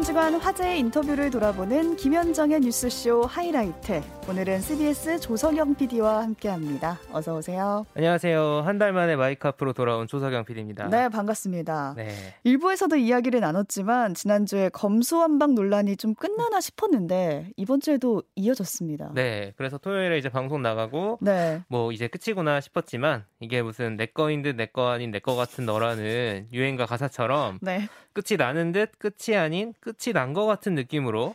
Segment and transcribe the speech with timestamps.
[0.00, 4.00] 한 주간 화제의 인터뷰를 돌아보는 김현정의 뉴스쇼 하이라이트.
[4.30, 6.98] 오늘은 CBS 조석영 PD와 함께합니다.
[7.12, 7.84] 어서 오세요.
[7.94, 8.62] 안녕하세요.
[8.64, 10.88] 한 달 만에 마이크 앞으로 돌아온 조석영 PD입니다.
[10.88, 11.92] 네, 반갑습니다.
[11.98, 12.14] 네.
[12.44, 19.12] 일부에서도 이야기를 나눴지만 지난주에 검수완박 논란이 좀 끝나나 싶었는데 이번 주에도 이어졌습니다.
[19.14, 19.52] 네.
[19.58, 21.60] 그래서 토요일에 이제 방송 나가고 네.
[21.68, 25.64] 뭐 이제 끝이구나 싶었지만 이게 무슨 내 거인 듯 내 거 아닌 내 거 같은
[25.66, 27.88] 너라는 유행가 가사처럼 네.
[28.12, 31.34] 끝이 나는 듯 끝이 아닌 끝이 난거 같은 느낌으로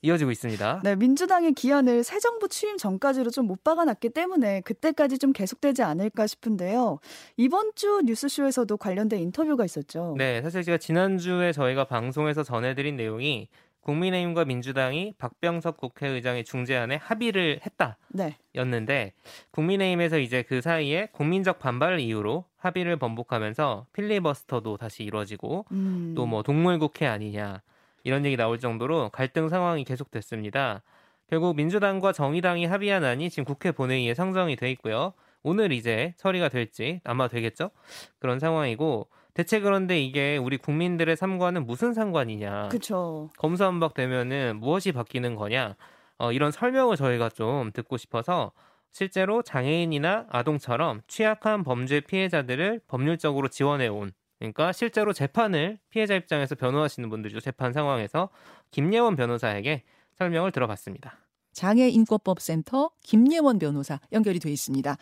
[0.00, 0.82] 이어지고 있습니다.
[0.84, 6.26] 네, 민주당의 기한을 새 정부 취임 전까지로 좀 못 박아놨기 때문에 그때까지 좀 계속되지 않을까
[6.28, 7.00] 싶은데요.
[7.36, 10.14] 이번 주 뉴스쇼에서도 관련된 인터뷰가 있었죠.
[10.16, 13.48] 네, 사실 제가 지난주에 저희가 방송에서 전해드린 내용이
[13.88, 17.96] 국민의힘과 민주당이 박병석 국회의장의 중재안에 합의를 했다.
[18.08, 18.36] 네.
[18.54, 19.14] 였는데
[19.50, 26.12] 국민의힘에서 이제 그 사이에 국민적 반발을 이유로 합의를 번복하면서 필리버스터도 다시 이루어지고 음.
[26.14, 27.62] 또뭐 동물국회 아니냐
[28.04, 30.82] 이런 얘기 나올 정도로 갈등 상황이 계속됐습니다.
[31.30, 35.14] 결국 민주당과 정의당이 합의한 안이 지금 국회 본회의에 상정이 돼 있고요.
[35.42, 37.70] 오늘 이제 처리가 될지 아마 되겠죠?
[38.18, 39.08] 그런 상황이고
[39.38, 42.70] 대체 그런데 이게 우리 국민들의 삶과는 무슨 상관이냐?
[42.70, 43.30] 그렇죠.
[43.38, 45.76] 검수완박 되면은 무엇이 바뀌는 거냐?
[46.18, 48.50] 어, 이런 설명을 저희가 좀 듣고 싶어서
[48.90, 57.08] 실제로 장애인이나 아동처럼 취약한 범죄 피해자들을 법률적으로 지원해 온 그러니까 실제로 재판을 피해자 입장에서 변호하시는
[57.08, 57.38] 분들이죠.
[57.38, 58.30] 재판 상황에서
[58.72, 59.84] 김예원 변호사에게
[60.16, 61.16] 설명을 들어봤습니다.
[61.52, 64.96] 장애인권법센터 김예원 변호사 연결이 돼 있습니다.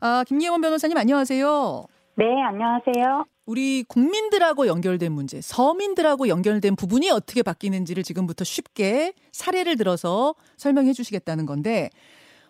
[0.00, 1.84] 아, 김예원 변호사님 안녕하세요.
[2.16, 3.26] 네, 안녕하세요.
[3.46, 11.46] 우리 국민들하고 연결된 문제, 서민들하고 연결된 부분이 어떻게 바뀌는지를 지금부터 쉽게 사례를 들어서 설명해 주시겠다는
[11.46, 11.90] 건데,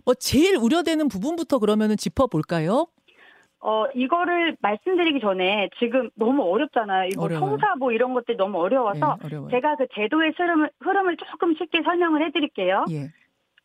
[0.05, 2.87] 뭐 제일 우려되는 부분부터 그러면은 짚어볼까요?
[3.61, 7.09] 어, 이거를 말씀드리기 전에 지금 너무 어렵잖아요.
[7.13, 7.53] 이거 어려워요.
[7.53, 9.29] 형사 뭐 이런 것들이 너무 어려워서 예.
[9.51, 12.85] 제가 그 제도의 흐름을, 흐름을 조금 쉽게 설명을 해드릴게요.
[12.91, 13.13] 예.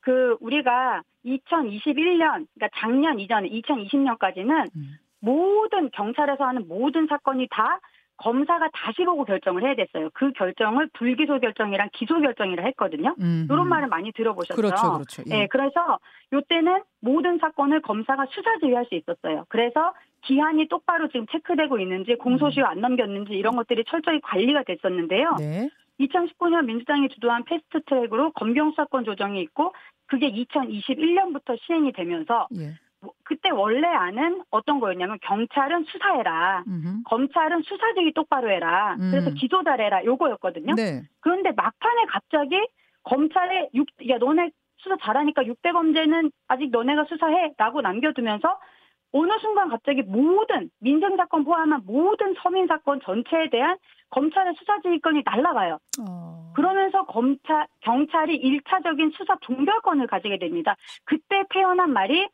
[0.02, 4.98] 그 우리가 2021년, 그러니까 작년 이전에 2020년까지는 음.
[5.20, 7.80] 모든 경찰에서 하는 모든 사건이 다
[8.18, 10.10] 검사가 다시 보고 결정을 해야 됐어요.
[10.14, 13.16] 그 결정을 불기소 결정이랑 기소 결정이라 했거든요.
[13.22, 13.70] 음, 이런 음.
[13.70, 14.56] 말을 많이 들어보셨죠.
[14.56, 15.24] 그렇죠, 그렇죠.
[15.28, 15.30] 예.
[15.30, 16.00] 네, 그래서
[16.34, 19.46] 요때는 모든 사건을 검사가 수사 지휘할 수 있었어요.
[19.50, 25.36] 그래서 기한이 똑바로 지금 체크되고 있는지 공소시효 안 넘겼는지 이런 것들이 철저히 관리가 됐었는데요.
[25.38, 25.70] 네.
[26.00, 29.74] 2019년 민주당이 주도한 패스트 트랙으로 검경 수사권 조정이 있고
[30.08, 32.74] 그게 2021년부터 시행이 되면서 예.
[33.08, 36.64] 뭐 그때 원래 안은 어떤 거였냐면 경찰은 수사해라.
[36.68, 37.04] 음흠.
[37.06, 38.98] 검찰은 수사 지휘 똑바로 해라.
[39.00, 39.36] 그래서 음.
[39.36, 40.04] 기소 잘해라.
[40.04, 40.76] 요거였거든요.
[40.76, 41.04] 네.
[41.22, 42.60] 그런데 막판에 갑자기
[43.04, 48.60] 검찰에 육, 야 너네 수사 잘하니까 6대 범죄는 아직 너네가 수사해라고 남겨두면서
[49.14, 53.78] 어느 순간 갑자기 모든 민생 사건 포함한 모든 서민 사건 전체에 대한
[54.10, 55.80] 검찰의 수사 지휘권이 날라가요.
[56.02, 56.52] 어.
[56.56, 60.76] 그러면서 검찰 경찰이 일차적인 수사 종결권을 가지게 됩니다.
[61.06, 62.28] 그때 태어난 말이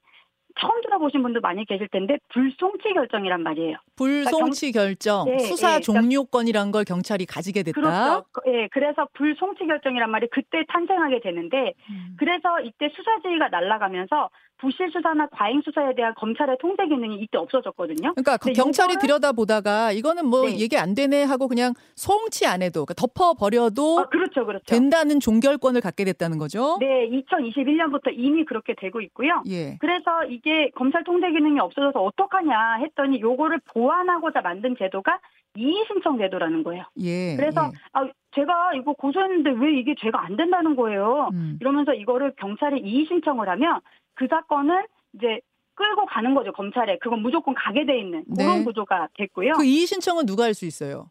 [0.59, 3.78] 처음 들어보신 분도 많이 계실 텐데 불송치 결정이란 말이에요.
[3.96, 7.80] 불송치 결정, 네, 수사 네, 종료권이란 걸 경찰이 가지게 됐다.
[7.81, 8.25] 그렇죠.
[8.47, 12.16] 예, 그래서 불송치 결정이란 말이 그때 탄생하게 되는데 음.
[12.18, 14.30] 그래서 이때 수사 지휘가 날아가면서
[14.63, 18.13] 부실 수사나 과잉 수사에 대한 검찰의 통제 기능이 이때 없어졌거든요.
[18.13, 20.57] 그러니까 그 경찰이 들여다보다가 이거는 뭐 네.
[20.57, 24.63] 얘기 안 되네 하고 그냥 송치 안 해도 그러니까 덮어 버려도 아, 그렇죠, 그렇죠.
[24.66, 26.78] 된다는 종결권을 갖게 됐다는 거죠.
[26.79, 29.44] 네, 2021년부터 이미 그렇게 되고 있고요.
[29.50, 29.78] 예.
[29.81, 35.19] 그래서 이게 검찰 통제 기능이 없어져서 어떡하냐 했더니 요거를 보완하고자 만든 제도가
[35.57, 36.85] 이의 신청 제도라는 거예요.
[37.01, 37.35] 예.
[37.35, 37.72] 그래서 예.
[37.91, 41.30] 아, 제가 이거 고소했는데 왜 이게 죄가 안 된다는 거예요.
[41.34, 41.57] 음.
[41.59, 43.81] 이러면서 이거를 경찰에 이의 신청을 하면
[44.16, 45.40] 그 사건은 이제
[45.75, 48.63] 끌고 가는 거죠 검찰에 그건 무조건 가게 돼 있는 그런 네.
[48.63, 49.53] 구조가 됐고요.
[49.53, 51.09] 그 이의 신청은 누가 할 수 있어요?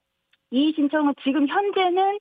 [0.51, 2.19] 이의 신청은 지금 현재는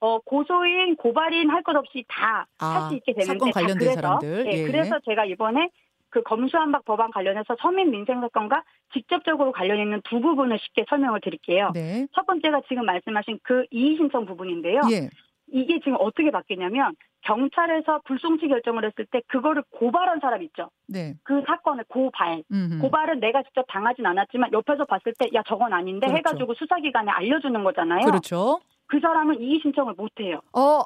[0.00, 3.94] 어, 고소인 고발인 할 것 없이 다할 아, 수 있게 되는데 사건 다 관련된 그래서,
[3.94, 4.46] 사람들.
[4.46, 4.66] 예, 예.
[4.66, 5.70] 그래서 제가 이번에
[6.10, 11.70] 그 검수완박 법안 관련해서 서민 민생 사건과 직접적으로 관련 있는 두 부분을 쉽게 설명을 드릴게요.
[11.74, 12.06] 네.
[12.14, 14.80] 첫 번째가 지금 말씀하신 그 이의 신청 부분인데요.
[14.90, 15.08] 예.
[15.52, 20.70] 이게 지금 어떻게 바뀌냐면 경찰에서 불송치 결정을 했을 때 그거를 고발한 사람 있죠.
[20.86, 21.14] 네.
[21.24, 22.42] 그 사건을 고발.
[22.52, 22.78] 음.
[22.80, 26.18] 고발은 내가 직접 당하진 않았지만 옆에서 봤을 때 야 저건 아닌데 그렇죠.
[26.18, 28.04] 해가지고 수사기관에 알려주는 거잖아요.
[28.04, 28.60] 그렇죠.
[28.86, 30.40] 그 사람은 이의 신청을 못 해요.
[30.52, 30.82] 어,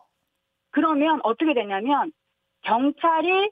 [0.71, 2.13] 그러면 어떻게 되냐면
[2.63, 3.51] 경찰이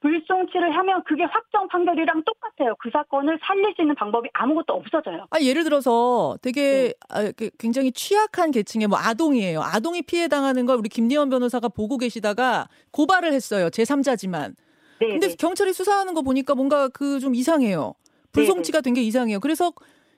[0.00, 2.74] 불송치를 하면 그게 확정 판결이랑 똑같아요.
[2.78, 5.26] 그 사건을 살릴 수 있는 방법이 아무것도 없어져요.
[5.30, 6.94] 아, 예를 들어서 되게 네.
[7.08, 9.60] 아, 그 굉장히 취약한 계층의 뭐 아동이에요.
[9.60, 13.68] 아동이 피해 당하는 걸 우리 김리원 변호사가 보고 계시다가 고발을 했어요.
[13.70, 14.54] 제3자지만.
[15.00, 15.08] 네.
[15.08, 15.34] 근데 네.
[15.36, 17.94] 경찰이 수사하는 거 보니까 뭔가 그 좀 이상해요.
[18.32, 19.40] 불송치가 된 게 이상해요.
[19.40, 19.72] 그래서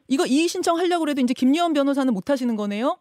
[0.08, 2.98] 이거 이의 신청하려고 그래도 이제 김리원 변호사는 못 하시는 거네요.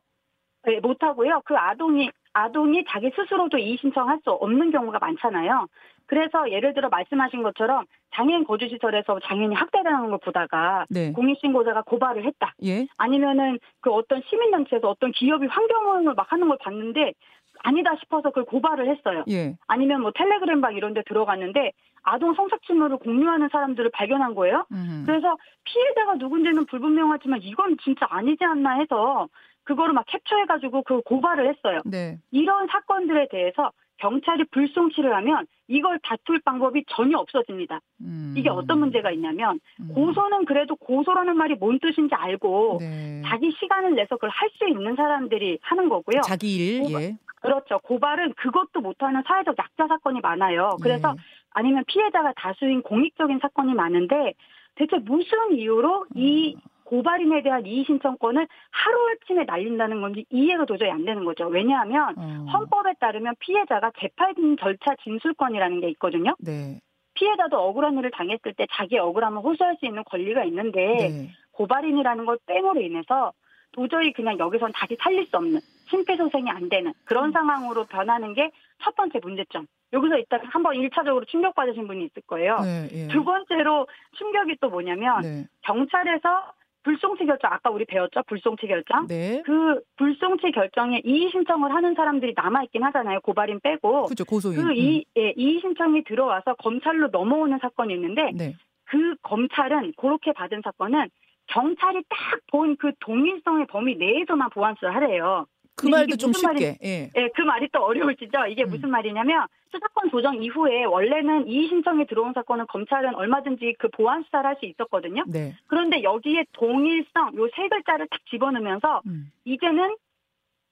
[0.66, 1.42] 네, 못 하고요.
[1.46, 5.68] 그 아동이 아동이 자기 스스로도 이의 신청할 수 없는 경우가 많잖아요.
[6.10, 7.86] 그래서 예를 들어 말씀하신 것처럼
[8.16, 11.12] 장애인 거주시설에서 장애인이 학대당하는 걸 보다가 네.
[11.12, 12.56] 공익신고자가 고발을 했다.
[12.66, 12.88] 예.
[12.98, 17.14] 아니면은 그 어떤 시민단체에서 어떤 기업이 환경오염을 막 하는 걸 봤는데
[17.62, 19.24] 아니다 싶어서 그걸 고발을 했어요.
[19.30, 19.56] 예.
[19.68, 24.66] 아니면 뭐 텔레그램 방 이런 데 들어갔는데 아동 성착취물을 공유하는 사람들을 발견한 거예요.
[24.72, 25.04] 음.
[25.06, 29.28] 그래서 피해자가 누군지는 불분명하지만 이건 진짜 아니지 않나 해서
[29.64, 31.82] 그거를 막 캡처해가지고 그 고발을 했어요.
[31.86, 32.18] 네.
[32.32, 37.80] 이런 사건들에 대해서 경찰이 불송치를 하면 이걸 다툴 방법이 전혀 없어집니다.
[38.02, 38.34] 음.
[38.36, 39.90] 이게 어떤 문제가 있냐면 음.
[39.94, 43.22] 고소는 그래도 고소라는 말이 뭔 뜻인지 알고 네.
[43.26, 46.22] 자기 시간을 내서 그걸 할 수 있는 사람들이 하는 거고요.
[46.22, 47.18] 자기 일 고발- 예.
[47.42, 47.80] 그렇죠.
[47.84, 50.76] 고발은 그것도 못하는 사회적 약자 사건이 많아요.
[50.82, 51.22] 그래서 예.
[51.52, 54.34] 아니면 피해자가 다수인 공익적인 사건이 많은데
[54.76, 56.60] 대체 무슨 이유로 이 음.
[56.90, 61.46] 고발인에 대한 이의 신청권을 하루아침에 날린다는 건지 이해가 도저히 안 되는 거죠.
[61.46, 62.46] 왜냐하면 어.
[62.52, 66.36] 헌법에 따르면 피해자가 재판 절차 진술권이라는 게 있거든요.
[66.40, 66.80] 네.
[67.14, 71.30] 피해자도 억울한 일을 당했을 때 자기 억울함을 호소할 수 있는 권리가 있는데 네.
[71.52, 73.34] 고발인이라는 걸 빼므로 인해서
[73.72, 75.60] 도저히 그냥 여기선 다시 살릴 수 없는
[75.92, 77.32] 심폐소생이 안 되는 그런 음.
[77.34, 78.50] 상황으로 변하는 게
[78.82, 79.68] 첫 번째 문제점.
[79.92, 82.60] 여기서 일단 한번 1차적으로 충격받으신 분이 있을 거예요.
[82.60, 82.88] 네.
[82.92, 83.08] 예.
[83.08, 83.88] 두 번째로
[84.18, 85.48] 충격이 또 뭐냐면 네.
[85.62, 86.54] 경찰에서
[86.90, 89.44] 불송치 결정 아까 우리 배웠죠 불송치 결정 네.
[89.46, 94.56] 그 불송치 결정에 이의 신청을 하는 사람들이 남아 있긴 하잖아요 고발인 빼고 그죠 고소인.
[94.60, 98.38] 그 이, 예, 이의 신청이 들어와서 검찰로 넘어오는 사건이 있는데 음.
[98.38, 98.56] 네.
[98.86, 101.10] 그 검찰은 그렇게 받은 사건은
[101.48, 105.46] 경찰이 딱 본 그 동일성의 범위 내에서만 보완수를 하래요.
[105.80, 106.78] 그 말도 좀 쉽게.
[106.84, 107.10] 예.
[107.16, 108.46] 예, 그 말이 또 어려울지죠.
[108.50, 108.70] 이게 음.
[108.70, 114.46] 무슨 말이냐면 수사권 조정 이후에 원래는 이의 신청이 들어온 사건은 검찰은 얼마든지 그 보완 수사를
[114.48, 115.24] 할 수 있었거든요.
[115.28, 115.56] 네.
[115.68, 119.32] 그런데 여기에 동일성 요 세 글자를 딱 집어넣으면서 음.
[119.46, 119.96] 이제는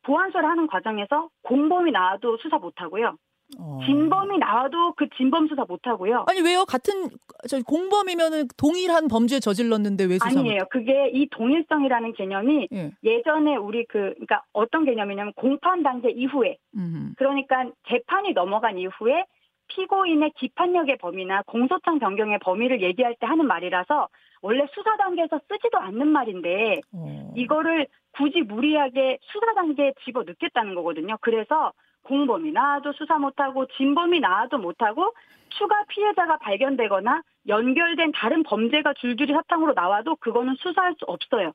[0.04, 3.18] 보완수를 하는 과정에서 공범이 나와도 수사 못 하고요.
[3.60, 3.80] 어.
[3.86, 6.26] 진범이 나와도 그 진범 수사 못 하고요.
[6.28, 6.66] 아니 왜요?
[6.66, 7.10] 같은
[7.48, 10.30] 저 공범이면은 동일한 범죄 저질렀는데 왜 수사?
[10.32, 10.64] 못- 아니에요.
[10.70, 12.92] 그게 이 동일성이라는 개념이 예.
[13.04, 17.14] 예전에 우리 그 그러니까 어떤 개념이냐면 공판 단계 이후에 음.
[17.18, 19.26] 그러니까 재판이 넘어간 이후에
[19.70, 24.08] 피고인의 기판력의 범위나 공소장 변경의 범위를 얘기할 때 하는 말이라서
[24.42, 27.34] 원래 수사 단계에서 쓰지도 않는 말인데 어.
[27.36, 31.18] 이거를 굳이 무리하게 수사 단계에 집어 넣겠다는 거거든요.
[31.22, 31.72] 그래서
[32.08, 35.14] 공범이 나와도 수사 못하고 진범이 나와도 못하고
[35.50, 41.54] 추가 피해자가 발견되거나 연결된 다른 범죄가 줄줄이 사탕으로 나와도 그거는 수사할 수 없어요.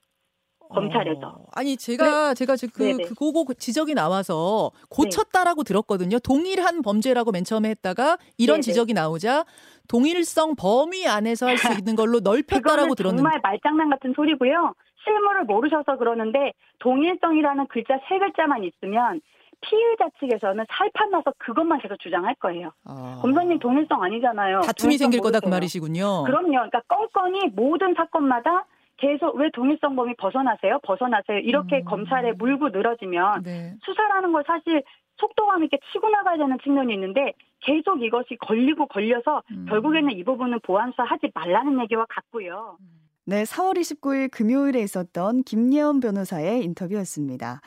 [0.70, 1.26] 검찰에서.
[1.26, 1.44] 어.
[1.54, 3.04] 아니 제가 제가 지금 그, 네네.
[3.46, 6.18] 그 지적이 나와서 고쳤다라고 들었거든요.
[6.18, 8.62] 동일한 범죄라고 맨 처음에 했다가 이런 네네.
[8.62, 9.44] 지적이 나오자
[9.88, 13.22] 동일성 범위 안에서 할 수 있는 걸로 넓혔다라고 들었는데.
[13.22, 14.74] 정말 말장난 같은 소리고요.
[15.04, 19.20] 실물을 모르셔서 그러는데 동일성이라는 글자 세 글자만 있으면
[19.62, 22.72] 피의자 측에서는 살판 나서 그것만 계속 주장할 거예요.
[22.84, 23.18] 아.
[23.22, 24.60] 검사님 동일성 아니잖아요.
[24.60, 25.56] 다툼이 동일성 생길 거다 그 모르세요.
[25.56, 26.24] 말이시군요.
[26.24, 26.50] 그럼요.
[26.50, 28.66] 그러니까 건건이 모든 사건마다
[28.98, 30.78] 계속 왜 동일성 범위 벗어나세요?
[30.82, 31.38] 벗어나세요.
[31.38, 31.84] 이렇게 음.
[31.84, 33.74] 검찰에 물고 늘어지면 네.
[33.84, 34.82] 수사라는 걸 사실
[35.16, 39.66] 속도감 있게 치고 나가야 되는 측면이 있는데 계속 이것이 걸리고 걸려서 음.
[39.68, 42.76] 결국에는 이 부분은 보완수사 하지 말라는 얘기와 같고요.
[43.24, 47.60] 네, 4월 29일 금요일에 있었던 김예원 변호사의 인터뷰였습니다.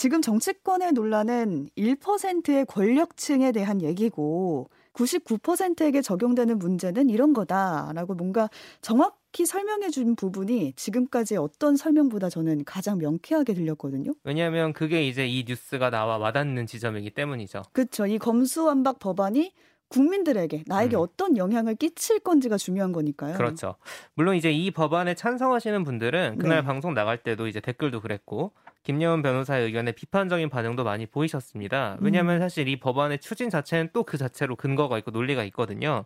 [0.00, 8.48] 지금 정치권의 논란은 1%의 권력층에 대한 얘기고 99%에게 적용되는 문제는 이런 거다라고 뭔가
[8.80, 14.14] 정확히 설명해 준 부분이 지금까지 어떤 설명보다 저는 가장 명쾌하게 들렸거든요.
[14.24, 17.64] 왜냐하면 그게 이제 이 뉴스가 나와 와닿는 지점이기 때문이죠.
[17.72, 18.06] 그렇죠.
[18.06, 19.52] 이 검수완박 법안이
[19.88, 21.02] 국민들에게 나에게 음.
[21.02, 23.36] 어떤 영향을 끼칠 건지가 중요한 거니까요.
[23.36, 23.74] 그렇죠.
[24.14, 26.64] 물론 이제 이 법안에 찬성하시는 분들은 그날 네.
[26.64, 31.98] 방송 나갈 때도 이제 댓글도 그랬고 김예원 변호사의 의견에 비판적인 반응도 많이 보이셨습니다.
[32.00, 32.40] 왜냐하면 음.
[32.40, 36.04] 사실 이 법안의 추진 자체는 또 그 자체로 근거가 있고 논리가 있거든요.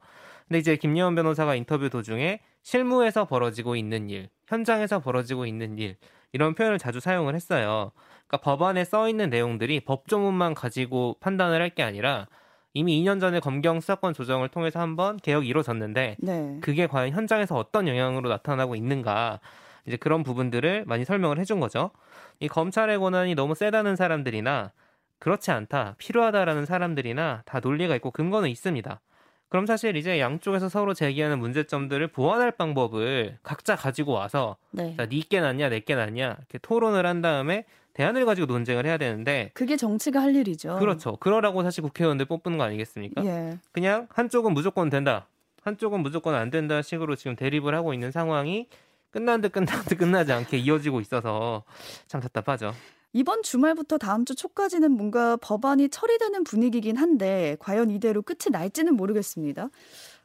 [0.49, 5.97] 근데 이제 김예원 변호사가 인터뷰 도중에 실무에서 벌어지고 있는 일, 현장에서 벌어지고 있는 일
[6.33, 7.93] 이런 표현을 자주 사용을 했어요.
[8.27, 12.27] 그러니까 법안에 써 있는 내용들이 법조문만 가지고 판단을 할 게 아니라
[12.75, 16.59] 이미 2년 전에 검경 수사권 조정을 통해서 한번 개혁이 이루어졌는데 네.
[16.61, 19.39] 그게 과연 현장에서 어떤 영향으로 나타나고 있는가
[19.87, 21.91] 이제 그런 부분들을 많이 설명을 해준 거죠.
[22.41, 24.73] 이 검찰의 권한이 너무 세다는 사람들이나
[25.19, 29.01] 그렇지 않다 필요하다라는 사람들이나 다 논리가 있고 근거는 있습니다.
[29.49, 34.95] 그럼 사실 이제 양쪽에서 서로 제기하는 문제점들을 보완할 방법을 각자 가지고 와서 네.
[34.97, 39.77] 자, 니께 낫냐 내께 낫냐 이렇게 토론을 한 다음에 대안을 가지고 논쟁을 해야 되는데 그게
[39.77, 40.77] 정치가 할 일이죠.
[40.81, 41.17] 그렇죠.
[41.17, 43.25] 그러라고 사실 국회의원들 뽑는 거 아니겠습니까?
[43.25, 43.57] 예.
[43.71, 45.29] 그냥 한쪽은 무조건 된다.
[45.63, 48.67] 한쪽은 무조건 안 된다 식으로 지금 대립을 하고 있는 상황이
[49.15, 51.63] 끝난 듯 끝난 듯 끝나지 않게 이어지고 있어서
[52.09, 52.73] 참 답답하죠.
[53.13, 59.69] 이번 주말부터 다음 주 초까지는 뭔가 법안이 처리되는 분위기긴 한데 과연 이대로 끝이 날지는 모르겠습니다.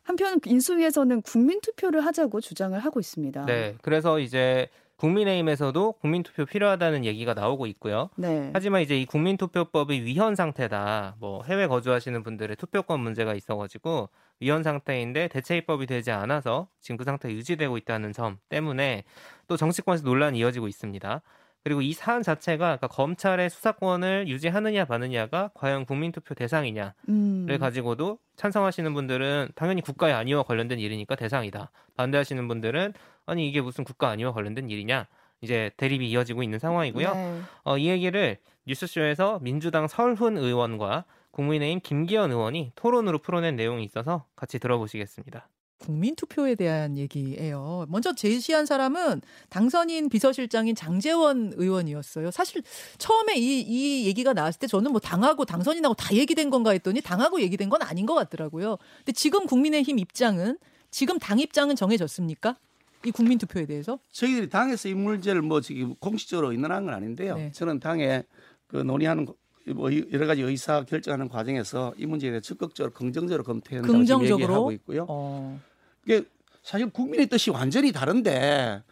[0.01, 3.45] 한편 인수위에서는 국민 투표를 하자고 주장을 하고 있습니다.
[3.45, 8.09] 네, 그래서 이제 국민의힘에서도 국민투표 필요하다는 얘기가 나오고 있고요.
[8.15, 8.49] 네.
[8.53, 11.15] 하지만 이제 이 국민투표법이 위헌 상태다.
[11.19, 17.03] 뭐 해외 거주하시는 분들의 투표권 문제가 있어가지고 위헌 상태인데 대체 입법이 되지 않아서 지금 그
[17.03, 19.03] 상태 유지되고 있다는 점 때문에
[19.47, 21.21] 또 정치권에서 논란이 이어지고 있습니다.
[21.63, 27.57] 그리고 이 사안 자체가 그러니까 검찰의 수사권을 유지하느냐 마느냐가 과연 국민투표 대상이냐를 음.
[27.59, 31.69] 가지고도 찬성하시는 분들은 당연히 국가의 안위와 관련된 일이니까 대상이다.
[31.97, 32.93] 반대하시는 분들은
[33.25, 35.07] 아니 이게 무슨 국가 안위와 관련된 일이냐.
[35.41, 37.13] 이제 대립이 이어지고 있는 상황이고요.
[37.13, 37.41] 네.
[37.63, 44.59] 어, 이 얘기를 뉴스쇼에서 민주당 설훈 의원과 국민의힘 김기현 의원이 토론으로 풀어낸 내용이 있어서 같이
[44.59, 45.47] 들어보시겠습니다.
[45.77, 47.85] 국민 투표에 대한 얘기예요.
[47.87, 52.31] 먼저 제시한 사람은 당선인 비서실장인 장재원 의원이었어요.
[52.31, 52.61] 사실
[52.97, 57.39] 처음에 이, 이 얘기가 나왔을 때 저는 뭐 당하고 당선인하고 다 얘기된 건가 했더니 당하고
[57.39, 58.77] 얘기된 건 아닌 것 같더라고요.
[58.97, 60.57] 근데 지금 국민의힘 입장은
[60.91, 62.57] 지금 당 입장은 정해졌습니까?
[63.05, 63.99] 이 국민 투표에 대해서?
[64.11, 67.37] 저희들이 당에서 이 문제를 뭐 지금 공식적으로 의논한 건 아닌데요.
[67.37, 67.51] 네.
[67.53, 68.23] 저는 당에
[68.67, 69.35] 그 논의하는 거-
[69.73, 74.41] 뭐 여러 가지 의사 결정하는 과정에서 이 문제에 대해 적극적으로 긍정적으로 검토한다고 긍정적으로?
[74.41, 75.05] 얘기하고 있고요.
[75.09, 75.59] 어.
[76.05, 76.23] 이게
[76.63, 78.83] 사실 국민의 뜻이 완전히 다른데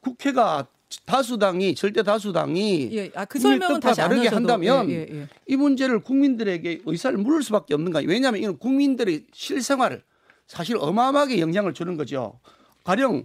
[0.00, 0.66] 국회가
[1.04, 5.28] 다수당이 절대 다수당이 예, 아, 그 설명은 다시 안 다르게 한다면 예, 예, 예.
[5.46, 8.08] 이 문제를 국민들에게 의사를 물을 수밖에 없는 거예요.
[8.08, 10.02] 왜냐하면 이건 국민들의 실생활을
[10.46, 12.40] 사실 어마어마하게 영향을 주는 거죠.
[12.82, 13.24] 가령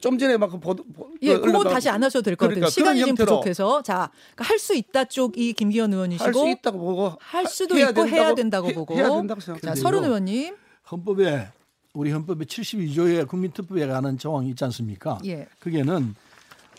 [0.00, 2.70] 좀 전에 막그 보도 보- 예, 그 그건 언론가 다시 안 하셔도 될것 그러니까 같아요.
[2.70, 3.82] 시간이 그런 지금 형태로 부족해서.
[3.82, 8.34] 자, 할수 있다 쪽이 김기현 의원이시고 할 수 있다고 보고 할 수도 해야 있고 해야
[8.34, 8.94] 된다고- 된다고 해- 보고.
[8.94, 9.80] 해야 된다고 자, 생각합니다.
[9.80, 10.56] 서른 의원님.
[10.90, 11.48] 헌법에
[11.92, 15.18] 우리 헌법에 72조에 국민투표에 관한 조항이 있지 않습니까?
[15.26, 15.46] 예.
[15.60, 16.14] 그게는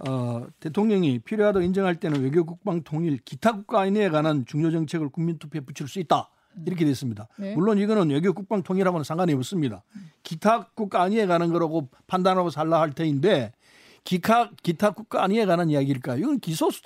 [0.05, 5.62] 어, 대통령이 필요하다고 인정할 때는 외교 국방 통일 기타 국가 안위에 관한 중요 정책을 국민투표에
[5.62, 6.29] 붙일 수 있다.
[6.65, 7.27] 이렇게 됐습니다.
[7.38, 7.53] 네.
[7.55, 9.83] 물론 이거는 외교 국방 통일하고는 상관이 없습니다.
[10.24, 13.51] 기타 국가 안위에 관한 거라고 판단하고 살라 할 터인데
[14.03, 16.17] 기타 기타 국가 안위에 관한 이야기일까요?
[16.19, 16.81] 이건 기소 수-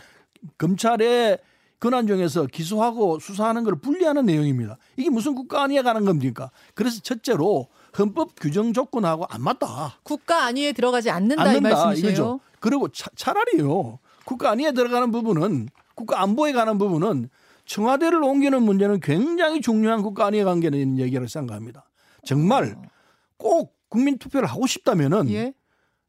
[0.57, 1.37] 검찰의
[1.79, 4.77] 권한 중에서 기소하고 수사하는 걸 분리하는 내용입니다.
[4.97, 6.51] 이게 무슨 국가 안위에 관한 겁니까?
[6.73, 9.95] 그래서 첫째로 헌법 규정 조건하고 안 맞다.
[10.03, 12.09] 국가 안위에 들어가지 않는다, 이 않는다 말씀이세요?
[12.11, 12.39] 이거죠.
[12.59, 13.99] 그리고 차, 차라리요.
[14.25, 17.29] 국가 안위에 들어가는 부분은 국가 안보에 관한 부분은
[17.73, 21.85] 청와대를 옮기는 문제는 굉장히 중요한 국가 안위에 관계는 얘기를 생각합니다.
[22.25, 22.75] 정말
[23.37, 25.53] 꼭 국민 투표를 하고 싶다면은 예.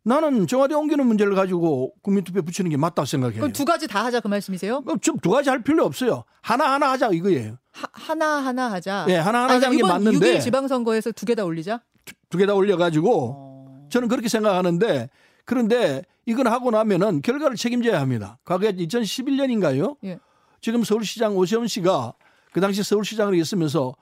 [0.02, 3.40] 나는 청와대 옮기는 문제를 가지고 국민 투표 붙이는 게 맞다고 생각해요.
[3.40, 4.82] 그럼 두 가지 다 하자 그 말씀이세요?
[5.02, 6.24] 좀두 가지 할 필요 없어요.
[6.40, 7.58] 하나 하나 하자 이거예요.
[7.72, 9.04] 하, 하나 하나 하자.
[9.10, 11.82] 예, 하나 하나 하자는 게 맞는데 6일 지방선거에서 두 개 다 올리자.
[12.30, 13.86] 두 개 다 올려가지고 어.
[13.90, 15.10] 저는 그렇게 생각하는데
[15.44, 18.38] 그런데 이걸 하고 나면은 결과를 책임져야 합니다.
[18.46, 19.96] 과거에 2011년인가요?
[20.04, 20.18] 예.
[20.60, 22.14] 지금 서울시장 오세훈 씨가
[22.52, 23.94] 그 당시 서울시장을 있으면서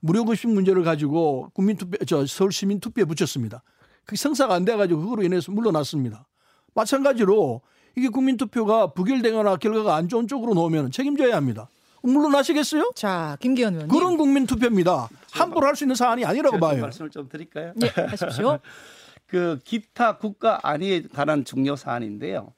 [0.00, 3.62] 무료급식 문제를 가지고 국민투표 저 서울시민 투표에 붙였습니다.
[4.04, 6.26] 그게 성사가 안 돼가지고 그거로 인해서 물러났습니다.
[6.74, 7.62] 마찬가지로
[7.96, 11.68] 이게 국민투표가 부결되거나 결과가 안 좋은 쪽으로 놓으면 책임져야 합니다.
[12.02, 12.92] 물러나시겠어요?
[12.94, 13.96] 자, 김기현 의원님.
[13.96, 15.08] 그런 국민투표입니다.
[15.32, 16.82] 함부로 할 수 있는 사안이 아니라고 봐요.
[16.82, 17.72] 말씀을 좀 드릴까요?
[17.82, 18.58] 예, 하십시오.
[19.26, 22.52] 그 기타 국가 안위에 관한 중요 사안인데요.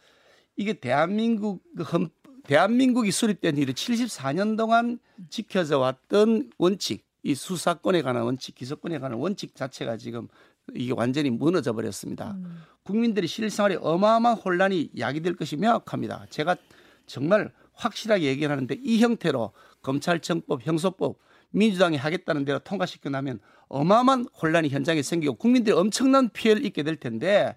[0.56, 2.10] 이게 대한민국 그헌
[2.46, 5.00] 대한민국이 수립된 이후 74년 동안
[5.30, 10.28] 지켜져 왔던 원칙, 이 수사권에 관한 원칙, 기소권에 관한 원칙 자체가 지금
[10.74, 12.36] 이게 완전히 무너져 버렸습니다.
[12.84, 16.26] 국민들의 실생활에 어마어마한 혼란이 야기될 것이 명확합니다.
[16.30, 16.56] 제가
[17.06, 21.18] 정말 확실하게 얘기하는데 이 형태로 검찰청법, 형소법
[21.50, 27.56] 민주당이 하겠다는 대로 통과시켜 나면 어마어마한 혼란이 현장에 생기고 국민들이 엄청난 피해를 입게 될 텐데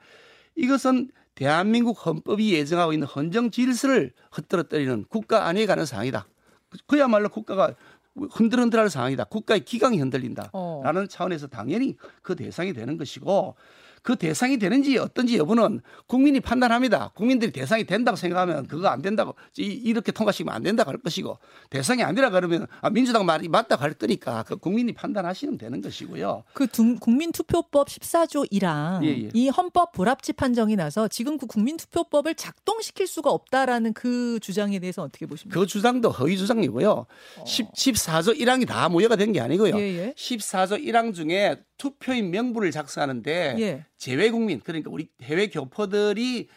[0.55, 6.27] 이것은 대한민국 헌법이 예정하고 있는 헌정 질서를 흩뜨러뜨리는 국가 안위에 관한 사항이다.
[6.85, 7.75] 그야말로 국가가
[8.29, 9.23] 흔들흔들할 상황이다.
[9.23, 10.49] 국가의 기강이 흔들린다.
[10.51, 10.81] 어.
[10.83, 13.55] 라는 차원에서 당연히 그 대상이 되는 것이고
[14.01, 17.11] 그 대상이 되는지 어떤지 여부는 국민이 판단합니다.
[17.15, 21.37] 국민들이 대상이 된다고 생각하면 그거 안 된다고 이- 이렇게 통과시키면 안 된다고 할 것이고
[21.69, 26.43] 대상이 아니라 그러면 아, 민주당 말이 맞다고 할 거니까 그 국민이 판단하시면 되는 것이고요.
[26.53, 29.29] 그 둥- 국민투표법 14조 1항 예, 예.
[29.33, 35.25] 이 헌법 불합치 판정이 나서 지금 그 국민투표법을 작동시킬 수가 없다라는 그 주장에 대해서 어떻게
[35.25, 35.59] 보십니까?
[35.59, 37.05] 그 주장도 허위 주장이고요.
[37.45, 39.77] 10, 14조 1항이 다 무효가 된 게 아니고요.
[39.79, 40.13] 예, 예.
[40.17, 43.85] 14조 1항 중에 투표인 명부를 작성하는데 예.
[43.97, 46.49] 재외 국민 그러니까 우리 해외 교포들이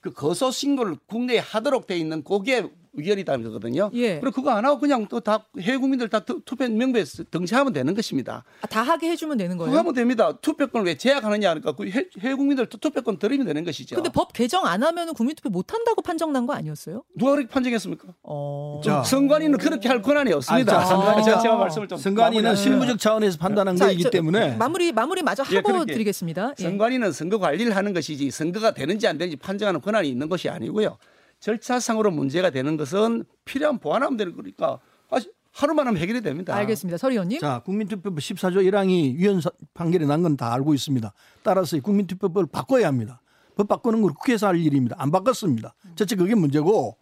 [0.00, 3.90] 그 거소 신고를 국내에 하도록 돼 있는 그게 위헌이다거든요.
[3.94, 4.20] 예.
[4.20, 7.94] 그리고 그거 안 하고 그냥 또 다 해외 국민들 다 투- 투표 명부에 등재하면 되는
[7.94, 8.42] 것입니다.
[8.62, 9.78] 아, 다 하게 해주면 되는 그거 거예요.
[9.78, 10.32] 하면 됩니다.
[10.40, 13.96] 투표권을 왜 제약하느냐 하니까 그 해- 해외 국민들 투- 투표권 드리면 되는 것이죠.
[13.96, 17.02] 근데 법 개정 안 하면 국민투표 못 한다고 판정 난 거 아니었어요?
[17.16, 18.08] 누가 그렇게 판정했습니까?
[18.22, 18.80] 어.
[18.84, 19.02] 자.
[19.02, 20.78] 선관위는 그렇게 할 권한이 없습니다.
[20.78, 21.42] 아, 자, 선관위 제가, 자.
[21.42, 25.56] 제가 말씀을 좀 선관위는 실무적 차원에서 판단한 자, 거이기 저- 때문에 마무리 마무리 마저 예,
[25.56, 25.92] 하고 그렇게.
[25.92, 26.54] 드리겠습니다.
[26.58, 26.62] 예.
[26.62, 30.96] 선관위는 선거 관리를 하는 것이지 선거가 되는지 안 되는지 판정하는 권한이 있는 것이 아니고요.
[31.40, 34.78] 절차상으로 문제가 되는 것은 필요한 보완하면 되는 거니까
[35.10, 35.18] 아,
[35.52, 36.54] 하루만 하면 해결이 됩니다.
[36.54, 36.96] 알겠습니다.
[36.96, 37.40] 서 의원님.
[37.40, 41.12] 자, 국민투표법 14조 1항이 위헌 사- 판결이 난 건 다 알고 있습니다.
[41.42, 43.20] 따라서 이 국민투표법을 바꿔야 합니다.
[43.56, 44.94] 법 바꾸는 건 국회에서 할 일입니다.
[44.98, 45.74] 안 바꿨습니다.
[45.96, 46.96] 첫째 그게 문제고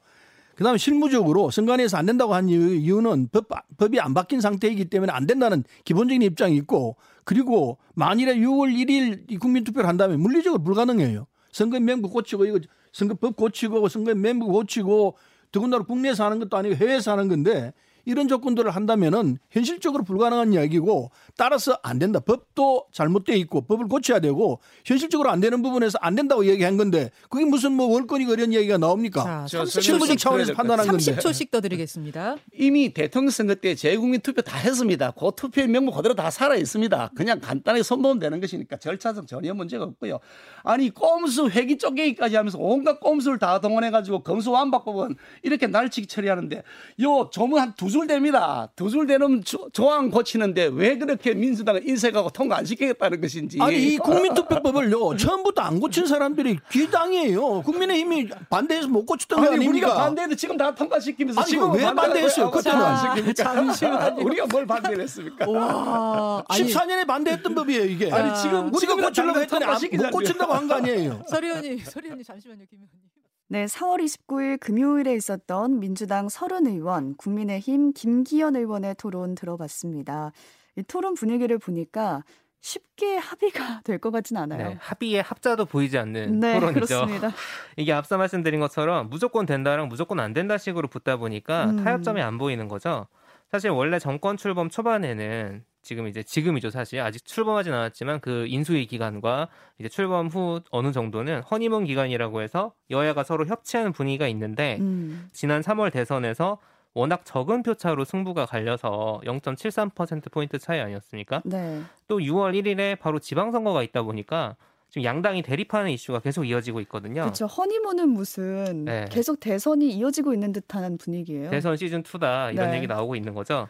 [0.54, 5.26] 그다음에 실무적으로 선관위에서 안 된다고 한 이유- 이유는 법, 법이 안 바뀐 상태이기 때문에 안
[5.26, 11.26] 된다는 기본적인 입장이 있고 그리고 만일에 6월 1일 이 국민투표를 한다면 물리적으로 불가능해요.
[11.52, 12.59] 선거 맹부 고치고 이거
[12.92, 15.16] 선거법 고치고 선거 맹부 고치고
[15.52, 17.73] 더군다나 국내에서 하는 것도 아니고 해외에서 하는 건데
[18.08, 22.20] 이런 조건들을 한다면은 현실적으로 불가능한 이야기고 따라서 안 된다.
[22.20, 27.44] 법도 잘못돼 있고 법을 고쳐야 되고 현실적으로 안 되는 부분에서 안 된다고 얘기한 건데 그게
[27.44, 29.22] 무슨 뭐 월권이고 이런 얘기가 나옵니까?
[29.22, 31.16] 자, 저 30초씩, 실무적 차원에서 판단한 건데.
[31.16, 32.36] 30초씩 더 드리겠습니다.
[32.56, 35.10] 이미 대통령 선거 때 재국민 투표 다 했습니다.
[35.10, 37.10] 그 투표의 명부 그대로 다 살아 있습니다.
[37.14, 40.18] 그냥 간단하게 손보면 되는 것이니까 절차상 전혀 문제가 없고요.
[40.62, 46.62] 아니 꼼수 회기 쪼개기까지 하면서 온갖 꼼수를 다 동원해 가지고 검수완박법은 이렇게 날치기 처리하는데
[47.02, 48.68] 요 조문 한두 줄 됩니다.
[48.76, 53.58] 두줄 되는 조, 조항 고치는데 왜 그렇게 민주당을 인색하고 통과 안 시키겠다는 것인지.
[53.60, 57.62] 아니 이 국민투표법을요 처음부터 안 고친 사람들이 귀당이에요.
[57.62, 59.88] 국민의힘이 반대해서 못 고쳤던 거 아니 아닙니까?
[59.88, 62.50] 우리가 반대해도 지금 다 통과시키면서 아니, 지금 왜 반대했어요?
[62.50, 63.34] 그때는.
[63.34, 64.22] 잠시만요.
[64.24, 65.48] 우리가 뭘 반대를 했습니까?
[65.50, 68.10] 와, 아니 14년에 반대했던 법이에요 이게.
[68.12, 70.10] 아니, 지금 우리가 지금 고치려고 했더니 안- 못.
[70.10, 71.22] 고친다고 한 거 아니에요.
[71.28, 73.17] 서 의원님, 서 의원님 잠시만요, 김 의원님.
[73.50, 80.32] 네, 4월 29일 금요일에 있었던 민주당 서른 의원, 국민의힘 김기현 의원의 토론 들어봤습니다.
[80.76, 82.24] 이 토론 분위기를 보니까
[82.60, 84.68] 쉽게 합의가 될 것 같진 않아요.
[84.68, 86.86] 네, 합의의 합자도 보이지 않는 네, 토론이죠.
[87.06, 87.30] 그렇습니다.
[87.78, 91.82] 이게 앞서 말씀드린 것처럼 무조건 된다랑 무조건 안 된다 식으로 붙다 보니까 음.
[91.84, 93.06] 타협점이 안 보이는 거죠.
[93.50, 99.48] 사실 원래 정권 출범 초반에는 지금 이제 지금이죠 사실 아직 출범하진 않았지만 그 인수위 기간과
[99.79, 105.62] 이제 출범 후 어느 정도는 허니문 기간이라고 해서 여야가 서로 협치하는 분위기가 있는데 음, 지난
[105.62, 106.59] 3월 대선에서
[106.92, 111.40] 워낙 적은 표차로 승부가 갈려서 0.73% 포인트 차이 아니었습니까?
[111.46, 111.81] 네.
[112.07, 114.57] 또 6월 1일에 바로 지방선거가 있다 보니까
[114.90, 117.22] 지금 양당이 대립하는 이슈가 계속 이어지고 있거든요.
[117.22, 117.46] 그렇죠.
[117.46, 119.07] 허니문은 무슨 네.
[119.11, 121.51] 계속 대선이 이어지고 있는 듯한 분위기예요.
[121.51, 122.77] 대선 시즌 2다 이런 네.
[122.79, 123.68] 얘기 나오고 있는 거죠.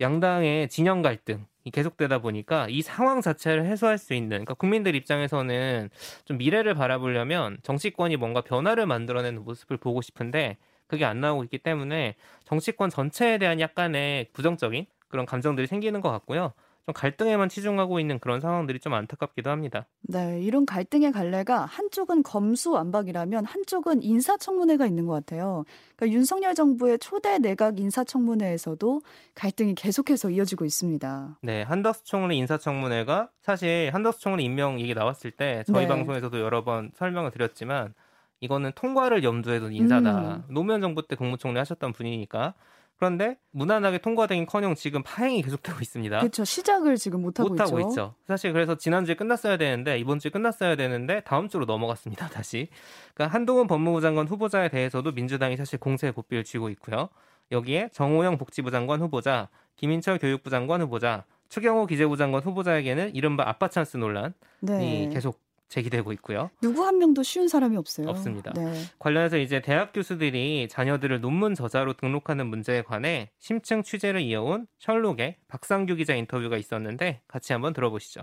[0.00, 5.88] 양당의 진영 갈등이 계속되다 보니까 이 상황 자체를 해소할 수 있는 그러니까 국민들 입장에서는
[6.24, 12.16] 좀 미래를 바라보려면 정치권이 뭔가 변화를 만들어내는 모습을 보고 싶은데 그게 안 나오고 있기 때문에
[12.44, 16.52] 정치권 전체에 대한 약간의 부정적인 그런 감정들이 생기는 것 같고요.
[16.86, 19.86] 좀 갈등에만 치중하고 있는 그런 상황들이 좀 안타깝기도 합니다.
[20.02, 25.64] 네, 이런 갈등의 갈래가 한쪽은 검수완박이라면 한쪽은 인사청문회가 있는 것 같아요.
[25.96, 29.02] 그러니까 윤석열 정부의 초대 내각 인사청문회에서도
[29.34, 31.38] 갈등이 계속해서 이어지고 있습니다.
[31.42, 35.88] 네, 한덕수 총리 인사청문회가 사실 한덕수 총리 임명 얘기 나왔을 때 저희 네.
[35.88, 37.94] 방송에서도 여러 번 설명을 드렸지만
[38.38, 40.44] 이거는 통과를 염두에 둔 인사다.
[40.50, 42.54] 노무현 정부 때 국무총리 하셨던 분이니까.
[42.98, 46.18] 그런데 무난하게 통과되긴커녕 지금 파행이 계속되고 있습니다.
[46.18, 46.44] 그렇죠.
[46.44, 47.88] 시작을 지금 못 하고 못하고 있죠.
[47.88, 48.14] 있죠.
[48.26, 52.28] 사실 그래서 지난주에 끝났어야 되는데 이번 주에 끝났어야 되는데 다음 주로 넘어갔습니다.
[52.28, 52.68] 다시.
[53.14, 57.10] 그러니까 한동훈 법무부 장관 후보자에 대해서도 민주당이 사실 공세 고삐를 쥐고 있고요.
[57.52, 63.68] 여기에 정호영 복지부 장관 후보자, 김인철 교육부 장관 후보자, 추경호 기재부 장관 후보자에게는 이른바 아빠
[63.68, 64.32] 찬스 논란이
[64.62, 65.10] 네.
[65.12, 66.50] 계속 제기되고 있고요.
[66.60, 68.08] 누구 한 명도 쉬운 사람이 없어요.
[68.08, 68.52] 없습니다.
[68.54, 68.72] 네.
[68.98, 75.96] 관련해서 이제 대학 교수들이 자녀들을 논문 저자로 등록하는 문제에 관해 심층 취재를 이어온 셜록의 박상규
[75.96, 78.22] 기자 인터뷰가 있었는데 같이 한번 들어보시죠.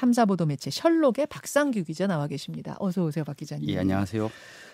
[0.00, 2.76] 탐사보도 매체 셜록의 박상규 기자 나와 계십니다.
[2.78, 3.68] 어서 오세요, 박 기자님.
[3.70, 4.30] 예, 안녕하세요.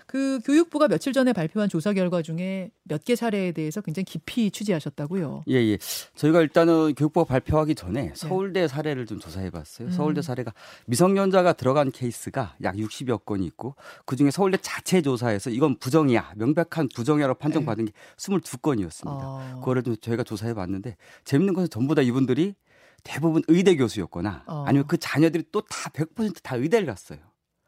[0.06, 5.44] 그 교육부가 며칠 전에 발표한 조사 결과 중에 몇 개 사례에 대해서 굉장히 깊이 취재하셨다고요.
[5.48, 5.78] 예, 예.
[6.16, 9.88] 저희가 일단은 교육부가 발표하기 전에 서울대 사례를 좀 조사해 봤어요.
[9.88, 9.92] 음.
[9.92, 10.52] 서울대 사례가
[10.87, 16.32] 미성년자가 들어간 케이스가 약 60여 건이 있고 그중에 서울대 자체 조사에서 이건 부정이야.
[16.37, 19.06] 명백한 부정이야로 판정받은 게 22건이었습니다.
[19.06, 19.54] 어.
[19.61, 22.54] 그거를 좀 저희가 조사해 봤는데 재밌는 것은 전부 다 이분들이
[23.04, 24.64] 대부분 의대 교수였거나 어.
[24.66, 27.18] 아니면 그 자녀들이 또 다 100%다 의대를 갔어요.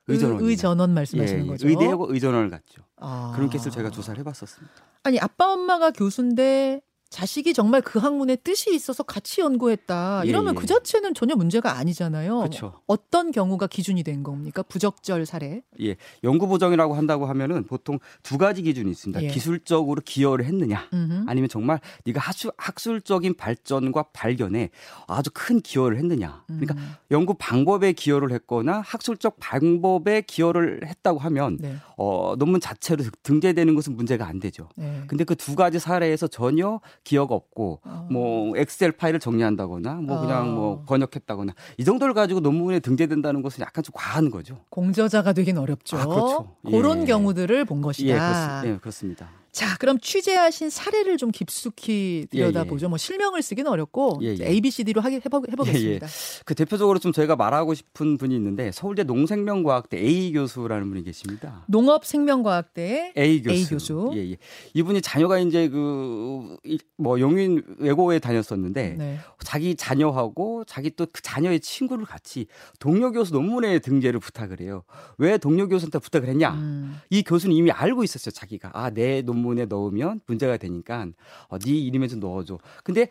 [0.06, 0.40] 의전원.
[0.42, 1.68] 의, 의전원 말씀하시는 예, 거죠.
[1.68, 2.82] 의대하고 의전원을 갔죠.
[2.96, 3.32] 아.
[3.34, 4.74] 그런 케이스를 저희가 조사를 해봤었습니다.
[5.02, 6.80] 아니 아빠 엄마가 교수인데
[7.14, 10.22] 자식이 정말 그 학문에 뜻이 있어서 같이 연구했다.
[10.24, 10.58] 예, 이러면 예.
[10.58, 12.38] 그 자체는 전혀 문제가 아니잖아요.
[12.38, 12.80] 그렇죠.
[12.88, 14.62] 어떤 경우가 기준이 된 겁니까?
[14.62, 15.62] 부적절 사례.
[15.80, 19.22] 예, 연구 보정이라고 한다고 하면은 보통 두 가지 기준이 있습니다.
[19.22, 19.28] 예.
[19.28, 21.24] 기술적으로 기여를 했느냐, 음흠.
[21.28, 24.70] 아니면 정말 네가 학술, 학술적인 발전과 발견에
[25.06, 26.42] 아주 큰 기여를 했느냐.
[26.48, 26.94] 그러니까 음.
[27.12, 31.76] 연구 방법에 기여를 했거나 학술적 방법에 기여를 했다고 하면 네.
[31.96, 34.68] 어, 논문 자체로 등재되는 것은 문제가 안 되죠.
[34.74, 35.04] 네.
[35.06, 38.08] 근데 그 두 가지 사례에서 전혀 기여가 없고 어.
[38.10, 40.52] 뭐 엑셀 파일을 정리한다거나 뭐 그냥 어.
[40.52, 44.58] 뭐 번역했다거나 이 정도를 가지고 논문에 등재된다는 것은 약간 좀 과한 거죠.
[44.70, 45.98] 공저자가 되긴 어렵죠.
[45.98, 46.56] 아, 그렇죠.
[46.64, 47.06] 그런 예.
[47.06, 48.60] 경우들을 본 예, 것이다.
[48.62, 49.30] 그렇습, 예, 그렇습니다.
[49.54, 52.88] 자, 그럼 취재하신 사례를 좀 깊숙이 들여다보죠.
[52.88, 54.46] 뭐 실명을 쓰기는 어렵고 예, 예.
[54.48, 56.08] A, B, C, D로 하게 해보, 해보겠습니다.
[56.44, 61.62] 그 대표적으로 좀 저희가 말하고 싶은 분이 있는데 서울대 농생명과학대 A 교수라는 분이 계십니다.
[61.68, 63.56] 농업생명과학대 A 교수.
[63.56, 64.10] A 교수.
[64.14, 64.36] 예, 예.
[64.74, 66.56] 이분이 자녀가 이제 그
[66.96, 69.18] 뭐 영인 외고에 다녔었는데 네.
[69.44, 72.46] 자기 자녀하고 자기 또 그 자녀의 친구를 같이
[72.78, 74.84] 동료 교수 논문에 등재를 부탁을 해요.
[75.18, 76.50] 왜 동료 교수한테 부탁을 했냐?
[76.54, 76.96] 음.
[77.10, 78.30] 이 교수는 이미 알고 있었어요.
[78.32, 81.06] 자기가 아 내 논문에 넣으면 문제가 되니까
[81.48, 82.58] 어, 네 이름에 좀 넣어줘.
[82.84, 83.08] 근데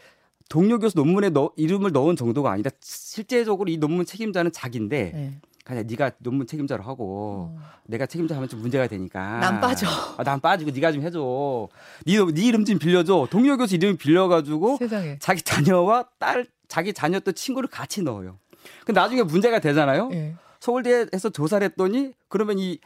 [0.49, 5.41] 동료 교수 논문에 넣, 이름을 넣은 정도가 아니라 실제적으로 이 논문 책임자는 자기인데 네.
[5.63, 7.59] 그냥 네가 논문 책임자로 하고 어.
[7.85, 9.87] 내가 책임자 하면 좀 문제가 되니까 난 빠져.
[10.17, 11.69] 아, 난 빠지고 네가 좀 해줘.
[12.05, 13.27] 네, 네 이름 좀 빌려줘.
[13.31, 15.17] 동료 교수 이름 빌려가지고 세상에.
[15.19, 18.39] 자기 자녀와 딸 자기 자녀 또 친구를 같이 넣어요.
[18.85, 20.09] 근데 나중에 문제가 되잖아요.
[20.13, 20.35] 예.
[20.59, 22.79] 서울대에서 조사를 했더니 그러면 이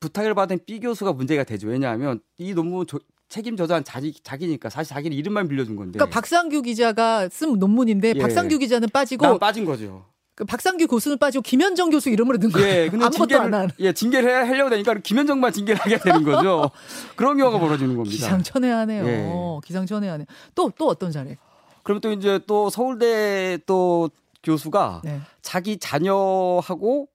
[0.00, 1.68] 부탁을 받은 B 교수가 문제가 되죠.
[1.68, 2.98] 왜냐하면 이 논문 조-
[3.28, 5.98] 책임 저자한 자기 자기니까 사실 자기는 이름만 빌려준 건데.
[5.98, 8.20] 그러니까 박상규 기자가 쓴 논문인데 예.
[8.20, 10.04] 박상규 기자는 빠지고 난 빠진 거죠.
[10.34, 12.66] 그 박상규 교수는 빠지고 김현정 교수 이름으로 든 거예요.
[12.84, 13.70] 예, 근데 아무것도 안 징계를 한.
[13.80, 16.70] 예 징계를 해- 하려고 되니까 김현정만 징계를 하게 되는 거죠.
[17.16, 18.14] 그런 경우가 벌어지는 겁니다.
[18.16, 19.06] 기상천외하네요.
[19.06, 19.30] 예.
[19.64, 20.26] 기상천외하네.
[20.54, 21.36] 또또 어떤 사례?
[21.82, 24.08] 그럼 또 이제 또 서울대 또
[24.42, 25.20] 교수가 네.
[25.42, 27.08] 자기 자녀하고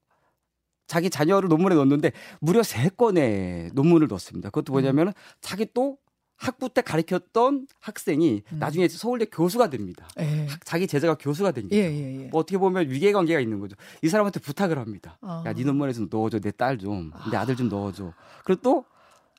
[0.85, 4.49] 자기 자녀를 논문에 넣었는데 무려 세 건의 논문을 넣었습니다.
[4.51, 5.97] 그것도 뭐냐면 은 자기 또
[6.37, 8.59] 학부 때 가르쳤던 학생이 음.
[8.59, 10.07] 나중에 서울대 교수가 됩니다.
[10.19, 10.45] 예.
[10.47, 11.75] 학- 자기 제자가 교수가 된 거죠.
[11.75, 12.27] 예, 예, 예.
[12.27, 13.75] 뭐 어떻게 보면 위계 관계가 있는 거죠.
[14.03, 15.17] 이 사람한테 부탁을 합니다.
[15.21, 15.43] 아.
[15.45, 16.39] 야, 네 논문에 좀 넣어줘.
[16.39, 17.11] 내 딸 좀.
[17.31, 18.13] 내 아들 좀 넣어줘.
[18.45, 18.85] 그리고 또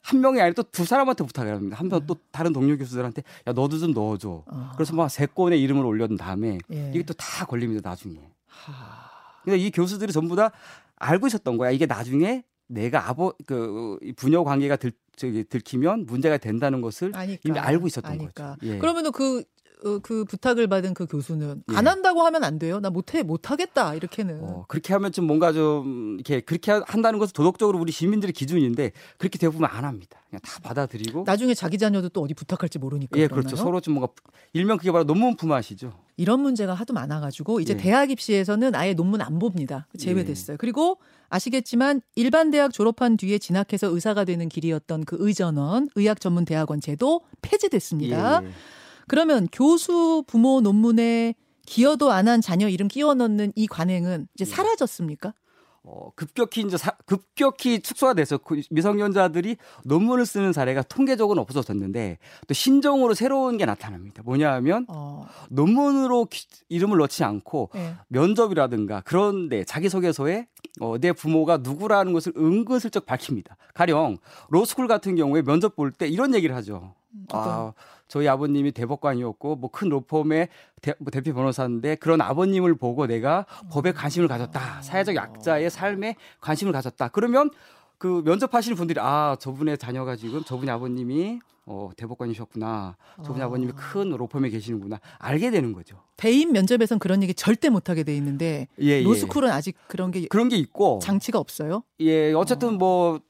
[0.02, 1.76] 한 명이 아니라 또 두 사람한테 부탁을 합니다.
[1.76, 4.44] 한 명 또 다른 동료 교수들한테 야, 너도 좀 넣어줘.
[4.46, 4.52] 네.
[4.56, 4.72] 아.
[4.76, 6.90] 그래서 막 세 건의 이름을 올려둔 다음에 예.
[6.94, 7.90] 이게 또 다 걸립니다.
[7.90, 8.16] 나중에.
[8.46, 8.72] 하.
[9.44, 10.50] 근데 이 교수들이 전부 다
[10.96, 11.70] 알고 있었던 거야.
[11.70, 17.40] 이게 나중에 내가 아버 그 부녀 관계가 들 저기 들키면 문제가 된다는 것을 아니까.
[17.44, 18.54] 이미 알고 있었던 아니까.
[18.54, 18.72] 거죠.
[18.72, 18.78] 예.
[18.78, 19.42] 그러면은 그,
[19.84, 21.76] 어, 그 부탁을 받은 그 교수는 예.
[21.76, 22.80] 안 한다고 하면 안 돼요.
[22.80, 23.94] 나 못해, 못하겠다.
[23.94, 24.40] 이렇게는.
[24.42, 29.38] 어, 그렇게 하면 좀 뭔가 좀 이렇게 그렇게 한다는 것은 도덕적으로 우리 시민들의 기준인데 그렇게
[29.38, 30.20] 대부분 안 합니다.
[30.28, 33.18] 그냥 다 받아들이고 나중에 자기 자녀도 또 어디 부탁할지 모르니까.
[33.18, 33.42] 예, 그러나요?
[33.46, 33.56] 그렇죠.
[33.56, 34.12] 서로 좀 뭔가
[34.52, 35.92] 일명 그게 바로 논문 품앗이죠.
[36.16, 37.76] 이런 문제가 하도 많아가지고 이제 예.
[37.76, 39.86] 대학 입시에서는 아예 논문 안 봅니다.
[39.98, 40.54] 제외됐어요.
[40.54, 40.56] 예.
[40.56, 40.98] 그리고
[41.30, 47.20] 아시겠지만 일반 대학 졸업한 뒤에 진학해서 의사가 되는 길이었던 그 의전원 의학 전문 대학원 제도
[47.42, 48.42] 폐지됐습니다.
[49.08, 51.34] 그러면 교수 부모 논문에
[51.66, 54.50] 기여도 안 한 자녀 이름 끼워 넣는 이 관행은 이제 예.
[54.54, 55.34] 사라졌습니까?
[55.84, 62.52] 어, 급격히 이제 사- 급격히 축소가 돼서 그 미성년자들이 논문을 쓰는 사례가 통계적으로는 없어졌는데 또
[62.54, 64.22] 신종으로 새로운 게 나타납니다.
[64.24, 67.94] 뭐냐 하면 어, 논문으로 기- 이름을 넣지 않고 예.
[68.08, 70.46] 면접이라든가 그런데 자기소개서에
[70.80, 73.56] 어, 내 부모가 누구라는 것을 은근슬쩍 밝힙니다.
[73.74, 74.18] 가령
[74.50, 76.94] 로스쿨 같은 경우에 면접 볼 때 이런 얘기를 하죠.
[77.32, 77.72] 아,
[78.08, 80.48] 저희 아버님이 대법관이었고 뭐 큰 로펌의
[80.82, 84.82] 대, 뭐 대표 변호사인데 그런 아버님을 보고 내가 법에 관심을 가졌다.
[84.82, 87.08] 사회적 약자의 삶에 관심을 가졌다.
[87.08, 87.50] 그러면
[87.98, 92.96] 그 면접하시는 분들이 아 저분의 자녀가 지금 저분의 아버님이 어, 대법관이셨구나.
[93.24, 93.46] 저분의 아.
[93.46, 93.50] 아.
[93.50, 95.00] 버님이 큰 로펌에 계시는구나.
[95.18, 96.00] 알게 되는 거죠.
[96.16, 99.02] 대인 면접에선 그런 얘기 절대 못 하게 돼 있는데 예, 예.
[99.02, 101.82] 로스쿨은 아직 그런 게 그런 게 있고 장치가 없어요.
[102.00, 103.20] 예, 어쨌든 뭐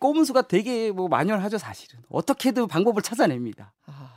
[0.00, 2.00] 꼬문수가 되게 뭐 만연하죠, 사실은.
[2.10, 3.72] 어떻게든 방법을 찾아냅니다.
[3.86, 4.07] 아.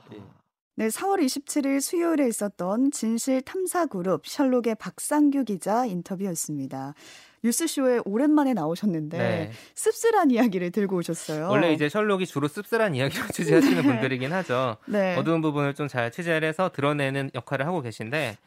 [0.81, 6.95] 네, 4월 27일 수요일에 있었던 진실 탐사 그룹 셜록의 박상규 기자 인터뷰였습니다.
[7.43, 9.51] 뉴스쇼에 오랜만에 나오셨는데 네.
[9.75, 11.49] 씁쓸한 이야기를 들고 오셨어요.
[11.49, 14.77] 원래 이제 셜록이 주로 씁쓸한 이야기를 취재하시는 분들이긴 하죠.
[14.87, 15.15] 네.
[15.17, 18.37] 어두운 부분을 좀 잘 취재를 해서 드러내는 역할을 하고 계신데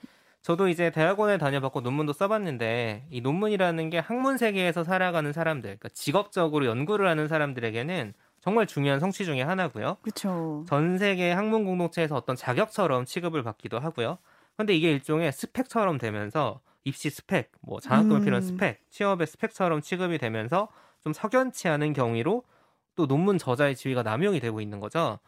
[0.42, 6.66] 저도 이제 대학원을 다녀봤고 논문도 써봤는데 이 논문이라는 게 학문 세계에서 살아가는 사람들, 그러니까 직업적으로
[6.66, 8.12] 연구를 하는 사람들에게는
[8.44, 9.96] 정말 중요한 성취 중의 하나고요.
[10.02, 10.66] 그렇죠.
[10.68, 14.18] 전 세계 학문 공동체에서 어떤 자격처럼 취급을 받기도 하고요.
[14.58, 18.24] 근데 이게 일종의 스펙처럼 되면서 입시 스펙, 뭐 장학금을 음.
[18.24, 20.68] 필요한 스펙, 취업의 스펙처럼 취급이 되면서
[21.00, 22.42] 좀 석연치 않은 경위로
[22.96, 25.20] 또 논문 저자의 지위가 남용이 되고 있는 거죠.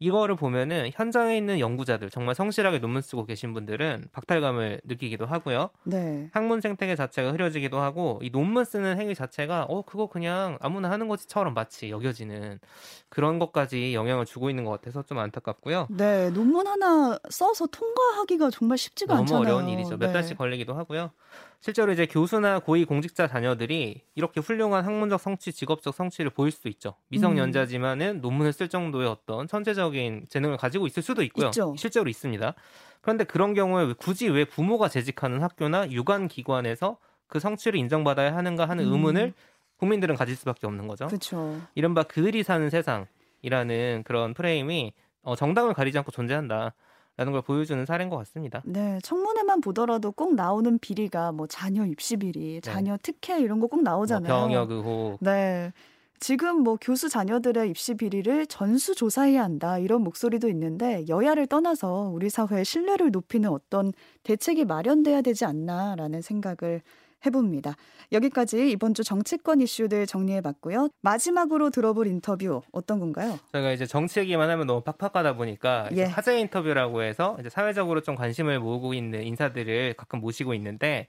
[0.00, 5.70] 이거를 보면은 현장에 있는 연구자들 정말 성실하게 논문 쓰고 계신 분들은 박탈감을 느끼기도 하고요.
[5.84, 6.30] 네.
[6.32, 11.08] 학문 생태계 자체가 흐려지기도 하고 이 논문 쓰는 행위 자체가 어 그거 그냥 아무나 하는
[11.08, 12.60] 것처럼 마치 여겨지는
[13.08, 15.90] 그런 것까지 영향을 주고 있는 것 같아서 좀 안타깝고요.
[15.90, 19.38] 네, 논문 하나 써서 통과하기가 정말 쉽지가 너무 않잖아요.
[19.38, 19.96] 어려운 일이죠.
[19.96, 20.12] 몇 네.
[20.12, 21.12] 달씩 걸리기도 하고요.
[21.60, 26.94] 실제로 이제 교수나 고위 공직자 자녀들이 이렇게 훌륭한 학문적 성취, 직업적 성취를 보일 수도 있죠.
[27.08, 31.46] 미성년자지만은 논문을 쓸 정도의 어떤 천재적인 재능을 가지고 있을 수도 있고요.
[31.46, 31.74] 있죠.
[31.76, 32.54] 실제로 있습니다.
[33.00, 38.86] 그런데 그런 경우에 굳이 왜 부모가 재직하는 학교나 유관 기관에서 그 성취를 인정받아야 하는가 하는
[38.86, 38.92] 음.
[38.92, 39.34] 의문을
[39.78, 41.06] 국민들은 가질 수밖에 없는 거죠.
[41.06, 41.60] 그렇죠.
[41.74, 44.92] 이른바 그들이 사는 세상이라는 그런 프레임이
[45.22, 46.74] 어, 정당을 가리지 않고 존재한다
[47.18, 48.62] 라는 걸 보여주는 사례인 것 같습니다.
[48.64, 54.32] 네, 청문회만 보더라도 꼭 나오는 비리가 뭐 자녀 입시 비리, 자녀 특혜 이런 거꼭뭐 나오잖아요.
[54.32, 55.72] 병역 의혹, 네.
[56.20, 62.30] 지금 뭐 교수 자녀들의 입시 비리를 전수 조사해야 한다 이런 목소리도 있는데 여야를 떠나서 우리
[62.30, 66.82] 사회의 신뢰를 높이는 어떤 대책이 마련돼야 되지 않나라는 생각을
[67.26, 67.74] 해봅니다.
[68.12, 70.88] 여기까지 이번 주 정치권 이슈들 정리해봤고요.
[71.00, 73.38] 마지막으로 들어볼 인터뷰 어떤 건가요?
[73.52, 76.04] 저희가 이제 정치 얘기만 하면 너무 팍팍하다 보니까 예.
[76.04, 81.06] 화제 인터뷰라고 해서 이제 사회적으로 좀 관심을 모으고 있는 인사들을 가끔 모시고 있는데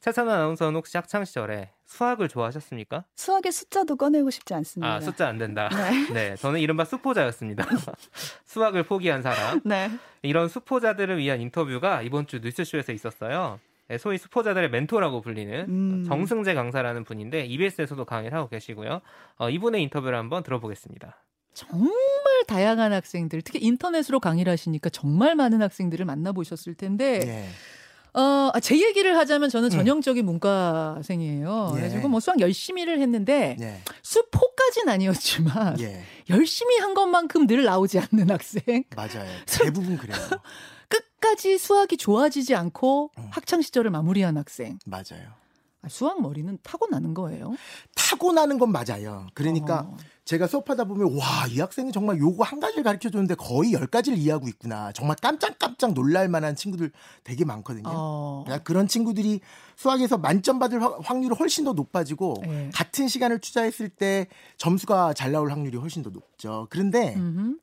[0.00, 3.04] 차찬 아나운서는 혹시 학창 시절에 수학을 좋아하셨습니까?
[3.16, 4.94] 수학의 숫자도 꺼내고 싶지 않습니다.
[4.94, 5.68] 아 숫자 안 된다.
[5.68, 6.08] 네.
[6.30, 7.66] 네, 저는 이른바 수포자였습니다.
[8.46, 9.60] 수학을 포기한 사람.
[9.62, 9.90] 네.
[10.22, 13.60] 이런 수포자들을 위한 인터뷰가 이번 주 뉴스쇼에서 있었어요.
[13.90, 16.04] 네, 소위 수포자들의 멘토라고 불리는 음.
[16.06, 19.00] 정승재 강사라는 분인데 EBS에서도 강의를 하고 계시고요.
[19.36, 21.16] 어, 이분의 인터뷰를 한번 들어보겠습니다.
[21.54, 21.92] 정말
[22.46, 27.44] 다양한 학생들, 특히 인터넷으로 강의를 하시니까 정말 많은 학생들을 만나보셨을 텐데, 예.
[28.16, 31.70] 어, 아, 제 얘기를 하자면 저는 전형적인 문과생이에요.
[31.70, 31.74] 예.
[31.74, 33.80] 그래가지고 뭐 수학 열심히를 했는데, 예.
[34.02, 36.04] 수포까진 아니었지만, 예.
[36.28, 38.84] 열심히 한 것만큼 늘 나오지 않는 학생.
[38.94, 39.28] 맞아요.
[39.46, 40.16] 대부분 그래요.
[41.20, 43.28] 끝까지 수학이 좋아지지 않고 음.
[43.30, 44.78] 학창 시절을 마무리한 학생.
[44.86, 45.38] 맞아요.
[45.82, 47.54] 아, 수학 머리는 타고나는 거예요.
[47.94, 49.26] 타고나는 건 맞아요.
[49.34, 49.96] 그러니까 어.
[50.26, 54.18] 제가 수업하다 보면 와, 이 학생이 정말 요거 한 가지를 가르쳐 줬는데 거의 열 가지를
[54.18, 54.92] 이해하고 있구나.
[54.92, 56.92] 정말 깜짝깜짝 놀랄 만한 친구들
[57.24, 57.84] 되게 많거든요.
[57.88, 58.42] 어.
[58.44, 59.40] 그러니까 그런 친구들이
[59.76, 62.70] 수학에서 만점 받을 확- 확률이 훨씬 더 높아지고 예.
[62.74, 64.26] 같은 시간을 투자했을 때
[64.58, 66.66] 점수가 잘 나올 확률이 훨씬 더 높죠.
[66.70, 67.56] 그런데 음흠.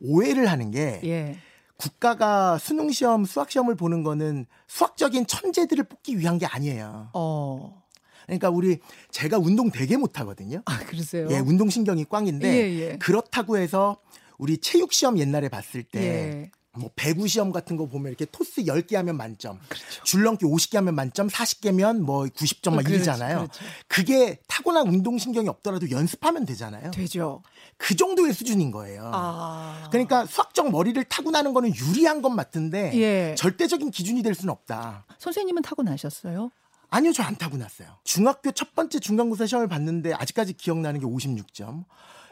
[0.00, 1.36] 오해를 하는 게 예.
[1.76, 7.10] 국가가 수능 시험, 수학 시험을 보는 거는 수학적인 천재들을 뽑기 위한 게 아니에요.
[7.12, 7.82] 어.
[8.26, 8.78] 그러니까 우리
[9.10, 10.62] 제가 운동 되게 못 하거든요.
[10.64, 11.28] 아, 그러세요?
[11.30, 12.98] 예, 운동 신경이 꽝인데 예, 예.
[12.98, 13.98] 그렇다고 해서
[14.38, 16.50] 우리 체육 시험 옛날에 봤을 때 예.
[16.78, 20.04] 뭐 배구 시험 같은 거 보면 이렇게 토스 10개 하면 만점, 그렇죠.
[20.04, 23.36] 줄넘기 50개 하면 만점, 40개면 뭐 90점 막 그렇죠, 이러잖아요.
[23.38, 23.64] 그렇죠.
[23.88, 26.90] 그게 타고난 운동 신경이 없더라도 연습하면 되잖아요.
[26.90, 27.42] 되죠.
[27.76, 29.10] 그 정도의 수준인 거예요.
[29.12, 29.88] 아.
[29.90, 33.34] 그러니까 수학적 머리를 타고나는 거는 유리한 건 맞던데 예.
[33.36, 35.04] 절대적인 기준이 될 수는 없다.
[35.18, 36.50] 선생님은 타고나셨어요?
[36.88, 37.88] 아니요, 저 안 타고났어요.
[38.04, 41.84] 중학교 첫 번째 중간고사 시험을 봤는데 아직까지 기억나는 게 56점.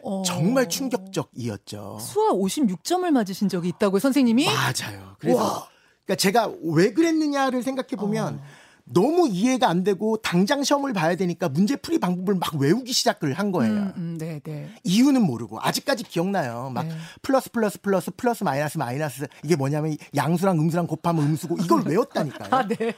[0.04, 0.22] 어.
[0.22, 1.98] 정말 충격적이었죠.
[2.00, 4.46] 수학 56점을 맞으신 적이 있다고요, 선생님이?
[4.46, 5.16] 맞아요.
[5.18, 5.68] 그래서 와.
[6.04, 8.63] 그러니까 제가 왜 그랬느냐를 생각해 보면 어.
[8.86, 13.50] 너무 이해가 안 되고 당장 시험을 봐야 되니까 문제 풀이 방법을 막 외우기 시작을 한
[13.50, 13.72] 거예요.
[13.72, 14.68] 음, 음, 네, 네.
[14.84, 16.70] 이유는 모르고 아직까지 기억나요.
[16.72, 16.94] 막 네.
[17.22, 22.48] 플러스 플러스 플러스 플러스 마이너스 마이너스 이게 뭐냐면 양수랑 음수랑 곱하면 음수고 이걸 외웠다니까요.
[22.52, 22.94] 아, 네.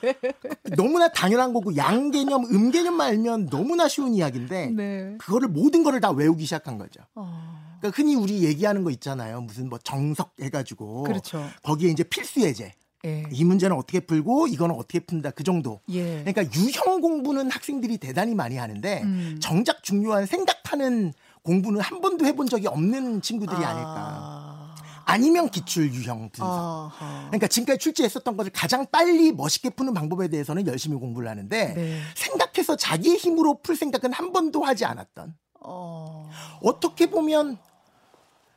[0.77, 5.15] 너무나 당연한 거고 양 개념, 음 개념만 알면 너무나 쉬운 이야기인데 네.
[5.19, 7.01] 그거를 모든 거를 다 외우기 시작한 거죠.
[7.15, 7.77] 어.
[7.79, 9.41] 그러니까 흔히 우리 얘기하는 거 있잖아요.
[9.41, 11.45] 무슨 뭐 정석 해가지고 그렇죠.
[11.63, 12.73] 거기에 이제 필수 예제.
[13.05, 13.25] 예.
[13.31, 15.81] 이 문제는 어떻게 풀고 이거는 어떻게 푼다 그 정도.
[15.91, 16.23] 예.
[16.25, 19.39] 그러니까 유형 공부는 학생들이 대단히 많이 하는데 음.
[19.41, 23.75] 정작 중요한 생각하는 공부는 한 번도 해본 적이 없는 친구들이 아...
[23.75, 24.75] 닐까 아.
[25.09, 26.45] 아니면 기출 유형 분석.
[26.45, 27.27] 아하.
[27.29, 32.01] 그러니까 지금까지 출제했었던 것을 가장 빨리 멋있게 푸는 방법에 대해서는 열심히 공부를 하는데 네.
[32.17, 35.35] 생각해서 자기의 힘으로 풀 생각은 한 번도 하지 않았던.
[35.61, 36.29] 어.
[36.61, 37.57] 어떻게 보면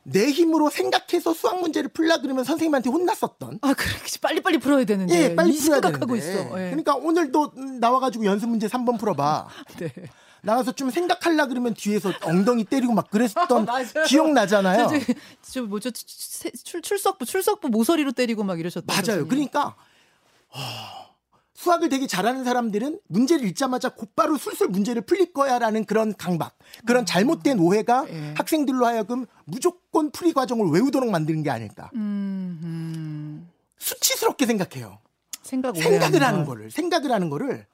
[0.02, 3.58] 내 힘으로 생각해서 수학 문제를 풀라 그러면 선생님한테 혼났었던.
[3.62, 5.14] 아, 그렇게 빨리빨리 풀어야 되는데.
[5.14, 6.32] 예, 빨리 이 풀어야 생각하고 되는데.
[6.32, 6.58] 있어.
[6.58, 6.64] 예.
[6.70, 9.48] 그러니까 오늘도 나와가지고 연습 문제 3번 풀어봐.
[9.78, 9.92] 네.
[10.42, 14.04] 나가서 좀 생각하려 그러면 뒤에서 엉덩이 때리고 막 그랬던 맞아요.
[14.06, 14.88] 기억나잖아요.
[15.42, 15.90] 저, 뭐죠?
[15.90, 19.28] 출- 출석부, 출석부 모서리로 때리고 막 이러셨던 맞아요.
[19.28, 19.76] 그러니까
[20.48, 21.09] 하,
[21.60, 27.58] 수학을 되게 잘하는 사람들은 문제를 읽자마자 곧바로 술술 문제를 풀릴 거야라는 그런 강박, 그런 잘못된
[27.58, 28.32] 오해가 예.
[28.34, 31.90] 학생들로 하여금 무조건 풀이 과정을 외우도록 만드는 게 아닐까.
[31.96, 33.50] 음, 음.
[33.76, 35.00] 수치스럽게 생각해요.
[35.42, 36.46] 생각 생각을 하는.
[36.46, 37.66] 거를 생각을 하는 거를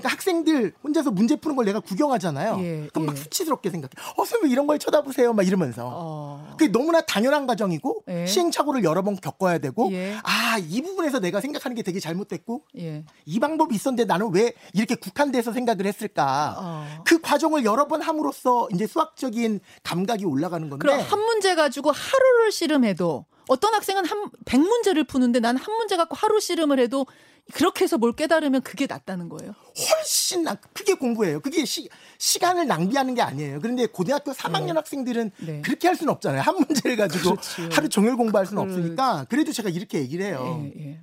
[0.00, 2.58] 그러니까 학생들 혼자서 문제 푸는 걸 내가 구경하잖아요.
[2.60, 3.20] 예, 그럼 막 예.
[3.20, 3.90] 수치스럽게 생각해.
[4.16, 5.32] 어, 선생님 이런 걸 쳐다보세요.
[5.32, 5.88] 막 이러면서.
[5.92, 6.54] 어.
[6.58, 8.26] 그게 너무나 당연한 과정이고 예.
[8.26, 10.16] 시행착오를 여러 번 겪어야 되고 예.
[10.22, 13.04] 아, 이 부분에서 내가 생각하는 게 되게 잘못됐고 예.
[13.24, 16.56] 이 방법이 있었는데 나는 왜 이렇게 국한돼서 생각을 했을까?
[16.58, 17.02] 어.
[17.04, 22.52] 그 과정을 여러 번 함으로써 이제 수학적인 감각이 올라가는 건데 그럼 한 문제 가지고 하루를
[22.52, 27.06] 씨름해도 어떤 학생은 한 100문제를 푸는데 난 한 문제 갖고 하루 씨름을 해도
[27.52, 29.52] 그렇게 해서 뭘 깨달으면 그게 낫다는 거예요.
[29.78, 31.40] 훨씬 나 그게 공부예요.
[31.40, 33.60] 그게 시, 시간을 낭비하는 게 아니에요.
[33.60, 35.60] 그런데 고등학교 3학년 학생들은 네.
[35.62, 36.40] 그렇게 할 수는 없잖아요.
[36.40, 37.68] 한 문제를 가지고 그렇지요.
[37.72, 38.78] 하루 종일 공부할 수는 그렇지.
[38.80, 40.60] 없으니까 그래도 제가 이렇게 얘기를 해요.
[40.64, 41.00] 예, 예.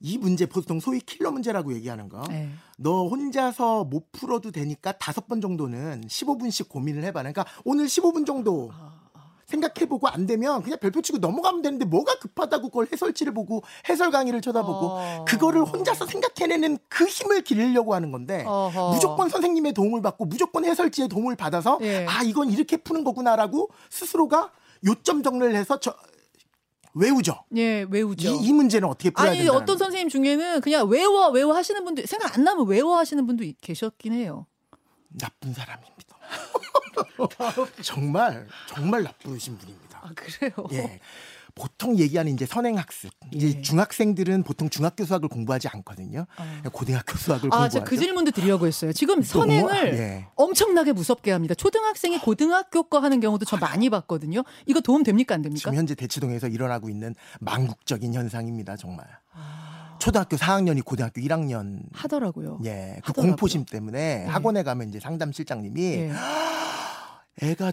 [0.00, 2.22] 이 문제 보통 소위 킬러 문제라고 얘기하는 거.
[2.30, 2.50] 예.
[2.76, 7.20] 너 혼자서 못 풀어도 되니까 다섯 번 정도는 15분씩 고민을 해봐.
[7.20, 9.07] 그러니까 오늘 15분 정도 아,
[9.48, 14.40] 생각해보고 안 되면 그냥 별표 치고 넘어가면 되는데 뭐가 급하다고 그걸 해설지를 보고 해설 강의를
[14.42, 15.24] 쳐다보고 어.
[15.26, 18.92] 그거를 혼자서 생각해내는 그 힘을 기르려고 하는 건데 어허.
[18.92, 22.04] 무조건 선생님의 도움을 받고 무조건 해설지의 도움을 받아서 예.
[22.06, 24.52] 아 이건 이렇게 푸는 거구나라고 스스로가
[24.86, 25.94] 요점 정리를 해서 저
[26.94, 27.44] 외우죠.
[27.56, 28.28] 예, 외우죠.
[28.28, 29.54] 이, 이 문제는 어떻게 풀어야 아니 된다.
[29.54, 33.54] 어떤 선생님 중에는 그냥 외워 외워 하시는 분들 생각 안 나면 외워 하시는 분도 이-
[33.60, 34.46] 계셨긴 해요.
[35.08, 35.97] 나쁜 사람입니다.
[37.82, 40.00] 정말 정말 나쁘신 분입니다.
[40.02, 40.52] 아 그래요?
[40.72, 41.00] 예.
[41.54, 43.10] 보통 얘기하는 이제 선행학습.
[43.32, 43.62] 이제 예.
[43.62, 46.26] 중학생들은 보통 중학교 수학을 공부하지 않거든요.
[46.72, 47.72] 고등학교 수학을 아, 공부하죠.
[47.72, 48.92] 제가 그 질문도 드리려고 했어요.
[48.92, 50.26] 지금 선행을 예.
[50.36, 51.54] 엄청나게 무섭게 합니다.
[51.56, 54.44] 초등학생이 고등학교 거 하는 경우도 저 많이 봤거든요.
[54.66, 55.58] 이거 도움 됩니까 안 됩니까?
[55.58, 59.06] 지금 현재 대치동에서 일어나고 있는 망국적인 현상입니다, 정말.
[59.32, 59.67] 아.
[59.98, 62.60] 초등학교 4학년이 고등학교 1학년 하더라고요.
[62.64, 63.32] 예, 그 하더라고요.
[63.32, 66.12] 공포심 때문에 학원에 가면 이제 상담 실장님이 예.
[67.42, 67.72] 애가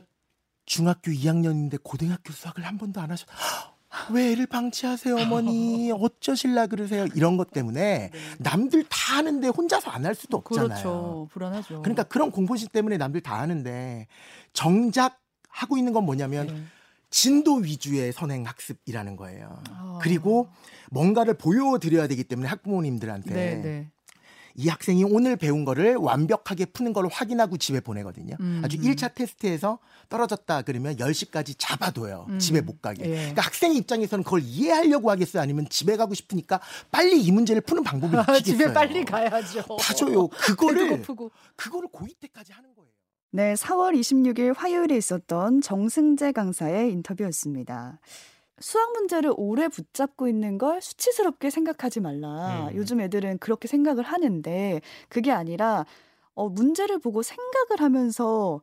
[0.65, 3.27] 중학교 2학년인데 고등학교 수학을 한 번도 안 하셨.
[4.11, 5.89] 왜 애를 방치하세요, 어머니?
[5.97, 7.05] 어쩌실라 그러세요?
[7.15, 10.67] 이런 것 때문에 남들 다 하는데 혼자서 안 할 수도 없잖아요.
[10.67, 10.73] 네.
[10.73, 11.27] 그렇죠.
[11.31, 11.81] 불안하죠.
[11.81, 14.07] 그러니까 그런 공포심 때문에 남들 다 하는데
[14.51, 16.63] 정작 하고 있는 건 뭐냐면 예.
[17.15, 19.63] 진도 위주의 선행 학습이라는 거예요.
[19.69, 19.99] 아.
[20.01, 20.49] 그리고
[20.91, 23.91] 뭔가를 보여드려야 되기 때문에 학부모님들한테 네, 네.
[24.56, 28.36] 이 학생이 오늘 배운 거를 완벽하게 푸는 걸 확인하고 집에 보내거든요.
[28.41, 28.82] 음, 아주 음.
[28.82, 32.25] 1차 테스트에서 떨어졌다 그러면 10시까지 잡아둬요.
[32.32, 32.39] 음.
[32.39, 33.06] 집에 못 가게.
[33.06, 33.15] 예.
[33.15, 35.41] 그러니까 학생의 입장에서는 그걸 이해하려고 하겠어요?
[35.41, 36.60] 아니면 집에 가고 싶으니까
[36.91, 38.43] 빨리 이 문제를 푸는 방법을 익히겠어요.
[38.43, 39.63] 집에 빨리 가야죠.
[39.78, 40.28] 봐줘요.
[40.28, 41.01] 배도 그거를.
[41.56, 42.94] 그거를 고2 때까지 하는 거예요.
[43.31, 47.99] 네, 4월 26일 화요일에 있었던 정승재 강사의 인터뷰였습니다.
[48.59, 52.69] 수학 문제를 오래 붙잡고 있는 걸 수치스럽게 생각하지 말라.
[52.69, 52.75] 음.
[52.75, 55.85] 요즘 애들은 그렇게 생각을 하는데 그게 아니라
[56.33, 58.61] 어, 문제를 보고 생각을 하면서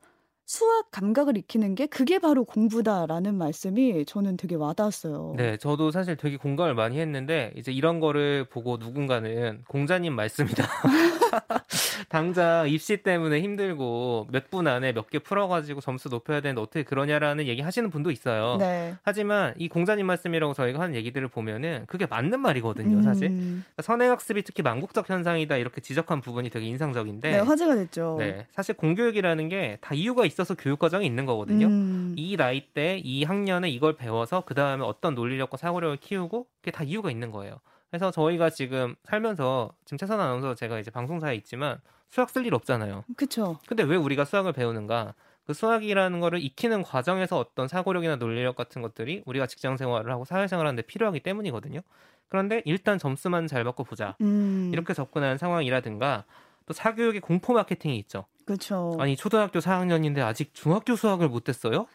[0.53, 5.33] 수학 감각을 익히는 게 그게 바로 공부다라는 말씀이 저는 되게 와닿았어요.
[5.39, 10.69] 네, 저도 사실 되게 공감을 많이 했는데 이제 이런 거를 보고 누군가는 공자님 말씀이다.
[12.11, 17.47] 당장 입시 때문에 힘들고 몇 분 안에 몇 개 풀어가지고 점수 높여야 되는데 어떻게 그러냐라는
[17.47, 18.59] 얘기 하시는 분도 있어요.
[18.59, 18.95] 네.
[19.05, 23.29] 하지만 이 공자님 말씀이라고 저희가 하는 얘기들을 보면은 그게 맞는 말이거든요, 사실.
[23.31, 28.17] 음, 그러니까 선행학습이 특히 망국적 현상이다 이렇게 지적한 부분이 되게 인상적인데 네, 화제가 됐죠.
[28.19, 31.67] 네, 사실 공교육이라는 게 다 이유가 있어 서 교육 과정이 있는 거거든요.
[31.67, 36.71] 음, 이 나이 때 이 학년에 이걸 배워서 그 다음에 어떤 논리력과 사고력을 키우고 그게
[36.71, 37.61] 다 이유가 있는 거예요.
[37.91, 41.79] 그래서 저희가 지금 살면서 지금 최선 아나운서 제가 이제 방송사에 있지만
[42.09, 43.05] 수학 쓸 일 없잖아요.
[43.17, 43.59] 그쵸.
[43.69, 45.15] 근데 왜 우리가 수학을 배우는가?
[45.47, 50.69] 그 수학이라는 거를 익히는 과정에서 어떤 사고력이나 논리력 같은 것들이 우리가 직장 생활을 하고 사회생활을
[50.69, 51.81] 하는데 필요하기 때문이거든요.
[52.29, 54.17] 그런데 일단 점수만 잘 받고 보자.
[54.21, 56.25] 음, 이렇게 접근하는 상황이라든가
[56.67, 58.25] 또 사교육의 공포 마케팅이 있죠.
[58.45, 58.97] 그쵸.
[59.01, 61.87] 아니 초등학교 4학년인데 아직 중학교 수학을 못했어요?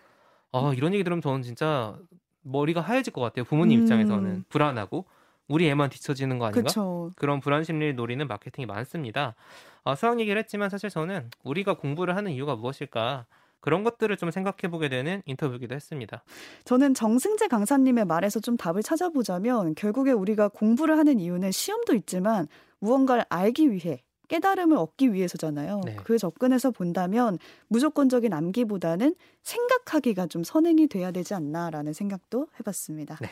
[0.52, 1.98] 아 이런 얘기 들으면 저는 진짜
[2.42, 3.46] 머리가 하얘질 것 같아요.
[3.46, 3.84] 부모님 음.
[3.84, 5.06] 입장에서는 불안하고
[5.48, 6.68] 우리 애만 뒤처지는 거 아닌가?
[6.68, 7.12] 그쵸.
[7.16, 9.36] 그런 불안 심리를 노리는 마케팅이 많습니다.
[9.84, 13.26] 아, 수학 얘기를 했지만 사실 저는 우리가 공부를 하는 이유가 무엇일까
[13.60, 16.24] 그런 것들을 좀 생각해 보게 되는 인터뷰기도 했습니다.
[16.66, 22.48] 저는 정승재 강사님의 말에서 좀 답을 찾아보자면 결국에 우리가 공부를 하는 이유는 시험도 있지만
[22.80, 25.82] 무언가를 알기 위해 깨달음을 얻기 위해서잖아요.
[25.86, 25.96] 네.
[26.04, 27.38] 그 접근에서 본다면
[27.68, 33.18] 무조건적인 암기보다는 생각하기가 좀 선행이 돼야 되지 않나라는 생각도 해봤습니다.
[33.22, 33.30] 네.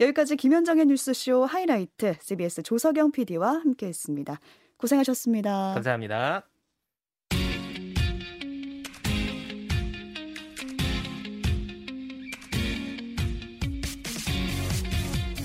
[0.00, 4.38] 여기까지 김현정의 뉴스쇼 하이라이트 CBS 조석영 PD와 함께했습니다.
[4.78, 5.74] 고생하셨습니다.
[5.74, 6.51] 감사합니다.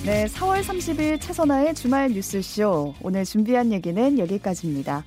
[0.08, 2.94] 네, 4월 30일 최선아의 주말 뉴스쇼.
[3.04, 5.04] 오늘 준비한 얘기는 여기까지입니다.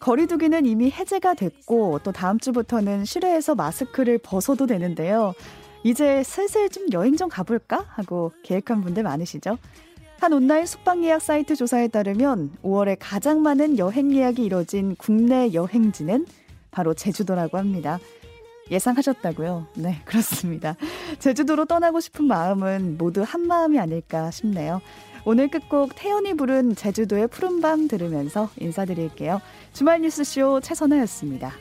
[0.00, 5.34] 거리두기는 이미 해제가 됐고 또 다음 주부터는 실외에서 마스크를 벗어도 되는데요.
[5.84, 9.58] 이제 슬슬 좀 여행 좀 가볼까 하고 계획한 분들 많으시죠?
[10.18, 16.24] 한 온라인 숙박 예약 사이트 조사에 따르면 5월에 가장 많은 여행 예약이 이뤄진 국내 여행지는
[16.70, 17.98] 바로 제주도라고 합니다.
[18.70, 19.66] 예상하셨다고요?
[19.74, 20.76] 네, 그렇습니다.
[21.18, 24.80] 제주도로 떠나고 싶은 마음은 모두 한 마음이 아닐까 싶네요.
[25.24, 29.40] 오늘 끝곡 태연이 부른 제주도의 푸른밤 들으면서 인사드릴게요.
[29.72, 31.52] 주말 뉴스쇼 최선아였습니다.